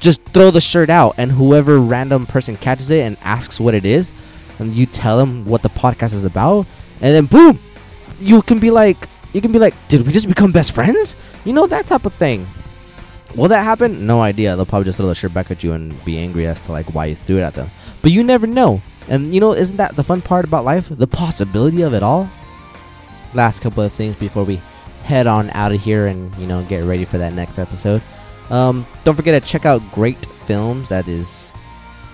just 0.00 0.20
throw 0.34 0.50
the 0.50 0.60
shirt 0.60 0.90
out, 0.90 1.14
and 1.16 1.32
whoever 1.32 1.78
random 1.78 2.26
person 2.26 2.56
catches 2.56 2.90
it 2.90 3.00
and 3.00 3.16
asks 3.22 3.58
what 3.58 3.74
it 3.74 3.86
is, 3.86 4.12
and 4.58 4.74
you 4.74 4.86
tell 4.86 5.16
them 5.16 5.44
what 5.44 5.62
the 5.62 5.70
podcast 5.70 6.14
is 6.14 6.24
about, 6.24 6.66
and 7.00 7.14
then 7.14 7.26
boom, 7.26 7.58
you 8.20 8.42
can 8.42 8.58
be 8.58 8.70
like, 8.70 9.08
you 9.32 9.40
can 9.40 9.52
be 9.52 9.58
like, 9.58 9.74
"Did 9.88 10.06
we 10.06 10.12
just 10.12 10.28
become 10.28 10.52
best 10.52 10.72
friends?" 10.72 11.16
You 11.44 11.52
know 11.52 11.66
that 11.66 11.86
type 11.86 12.04
of 12.04 12.12
thing. 12.14 12.46
Will 13.34 13.48
that 13.48 13.64
happen? 13.64 14.06
No 14.06 14.20
idea. 14.20 14.54
They'll 14.56 14.66
probably 14.66 14.84
just 14.84 14.98
throw 14.98 15.08
the 15.08 15.14
shirt 15.14 15.32
back 15.32 15.50
at 15.50 15.64
you 15.64 15.72
and 15.72 16.02
be 16.04 16.18
angry 16.18 16.46
as 16.46 16.60
to 16.62 16.72
like 16.72 16.94
why 16.94 17.06
you 17.06 17.14
threw 17.14 17.38
it 17.38 17.42
at 17.42 17.54
them. 17.54 17.70
But 18.02 18.12
you 18.12 18.22
never 18.22 18.46
know. 18.46 18.82
And 19.08 19.34
you 19.34 19.40
know, 19.40 19.52
isn't 19.52 19.76
that 19.78 19.96
the 19.96 20.04
fun 20.04 20.20
part 20.20 20.44
about 20.44 20.64
life? 20.64 20.88
The 20.90 21.06
possibility 21.06 21.82
of 21.82 21.94
it 21.94 22.02
all. 22.02 22.28
Last 23.34 23.60
couple 23.60 23.82
of 23.82 23.92
things 23.92 24.14
before 24.16 24.44
we 24.44 24.60
head 25.04 25.26
on 25.26 25.50
out 25.50 25.72
of 25.72 25.80
here 25.80 26.06
and 26.06 26.34
you 26.36 26.46
know 26.46 26.62
get 26.64 26.84
ready 26.84 27.04
for 27.04 27.18
that 27.18 27.32
next 27.32 27.58
episode. 27.58 28.02
Um, 28.50 28.86
don't 29.04 29.16
forget 29.16 29.42
to 29.42 29.48
check 29.48 29.64
out 29.64 29.82
Greyt 29.92 30.24
Films. 30.46 30.88
That 30.90 31.08
is 31.08 31.52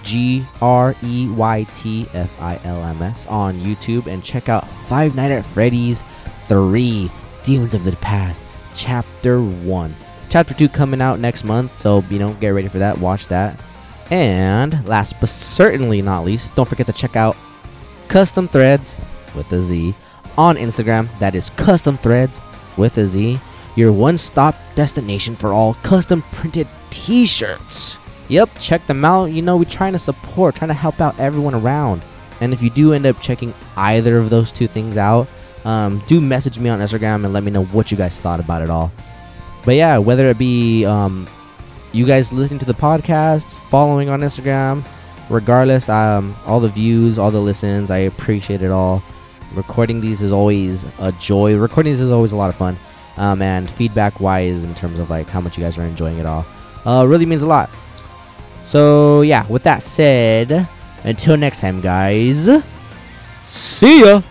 G 0.05 0.45
R 0.63 0.95
E 1.03 1.29
Y 1.29 1.67
T 1.75 2.07
F 2.15 2.41
I 2.41 2.61
L 2.65 2.83
M 2.85 3.03
S 3.03 3.27
on 3.27 3.59
YouTube, 3.61 4.07
and 4.07 4.23
check 4.23 4.49
out 4.49 4.69
Five 4.69 5.17
Nights 5.17 5.33
at 5.33 5.47
Freddy's 5.53 6.03
Three: 6.47 7.11
Demons 7.43 7.75
of 7.75 7.85
the 7.85 7.93
Past, 7.97 8.41
Chapter 8.75 9.43
One. 9.43 9.95
Chapter 10.29 10.55
Two 10.55 10.69
coming 10.69 11.01
out 11.01 11.21
next 11.21 11.45
month, 11.45 11.79
so 11.79 12.05
you 12.11 12.19
know 12.19 12.35
get 12.35 12.51
ready 12.51 12.69
for 12.69 12.79
that. 12.79 12.99
Watch 12.99 13.27
that. 13.29 13.59
And 14.11 14.87
last 14.87 15.19
but 15.21 15.29
certainly 15.29 16.01
not 16.03 16.25
least, 16.25 16.55
don't 16.55 16.69
forget 16.69 16.87
to 16.87 16.93
check 16.93 17.17
out 17.17 17.37
Custom 18.09 18.49
Threads 18.49 18.97
with 19.35 19.53
a 19.53 19.63
Z 19.63 19.95
on 20.37 20.57
Instagram. 20.57 21.09
That 21.19 21.35
is 21.35 21.51
Custom 21.51 21.99
Threads 21.99 22.41
with 22.77 22.97
a 22.99 23.07
Z, 23.07 23.39
your 23.77 23.93
one 23.93 24.17
stop 24.17 24.55
destination 24.75 25.37
for 25.37 25.53
all 25.53 25.75
custom 25.83 26.23
printed 26.33 26.67
t 26.91 27.27
shirts. 27.27 27.99
Yep, 28.29 28.51
check 28.61 28.87
them 28.87 29.05
out. 29.05 29.27
You 29.27 29.43
know, 29.43 29.57
we're 29.57 29.65
trying 29.65 29.93
to 29.93 29.99
support, 29.99 30.55
trying 30.55 30.69
to 30.69 30.75
help 30.75 31.01
out 31.01 31.19
everyone 31.19 31.55
around. 31.55 32.03
And 32.41 32.53
if 32.53 32.63
you 32.63 32.71
do 32.71 32.93
end 32.93 33.07
up 33.07 33.21
checking 33.21 33.53
either 33.77 34.19
of 34.19 34.31
those 34.31 34.53
two 34.53 34.69
things 34.69 34.97
out, 34.97 35.27
um, 35.65 36.03
do 36.07 36.21
message 36.21 36.59
me 36.59 36.71
on 36.71 36.79
Instagram 36.79 37.25
and 37.25 37.33
let 37.33 37.43
me 37.43 37.51
know 37.51 37.65
what 37.65 37.91
you 37.91 37.97
guys 37.97 38.21
thought 38.21 38.41
about 38.41 38.63
it 38.63 38.71
all. 38.71 38.93
But 39.69 39.77
yeah, 39.77 39.99
whether 39.99 40.29
it 40.29 40.39
be 40.39 40.87
um, 40.87 41.29
you 41.93 42.07
guys 42.07 42.33
listening 42.33 42.59
to 42.61 42.65
the 42.65 42.73
podcast, 42.73 43.49
following 43.69 44.09
on 44.09 44.23
Instagram, 44.23 44.83
regardless, 45.29 45.91
um, 45.91 46.35
all 46.47 46.59
the 46.59 46.71
views, 46.71 47.19
all 47.19 47.31
the 47.31 47.39
listens, 47.39 47.91
I 47.91 47.99
appreciate 47.99 48.63
it 48.63 48.71
all 48.71 49.03
recording 49.53 50.01
these 50.01 50.23
is 50.23 50.33
always 50.33 50.87
a 51.01 51.13
joy. 51.13 51.55
Recording 51.55 51.93
these 51.93 52.01
is 52.01 52.11
always 52.11 52.33
a 52.33 52.37
lot 52.37 52.49
of 52.49 52.57
fun. 52.57 52.79
Um, 53.19 53.43
and 53.43 53.69
feedback 53.69 54.21
wise, 54.21 54.65
in 54.65 54.75
terms 54.75 54.99
of 54.99 55.11
like 55.11 55.29
how 55.29 55.43
much 55.43 55.59
you 55.59 55.63
guys 55.63 55.77
are 55.77 55.83
enjoying 55.83 56.17
it 56.17 56.25
all, 56.25 56.47
uh, 56.87 57.05
really 57.07 57.27
means 57.27 57.43
a 57.43 57.47
lot. 57.47 57.69
So 58.65 59.21
yeah, 59.21 59.47
with 59.49 59.65
that 59.65 59.83
said, 59.83 60.67
until 61.05 61.37
next 61.37 61.61
time, 61.61 61.83
guys. 61.83 62.49
See 63.51 64.01
ya. 64.01 64.23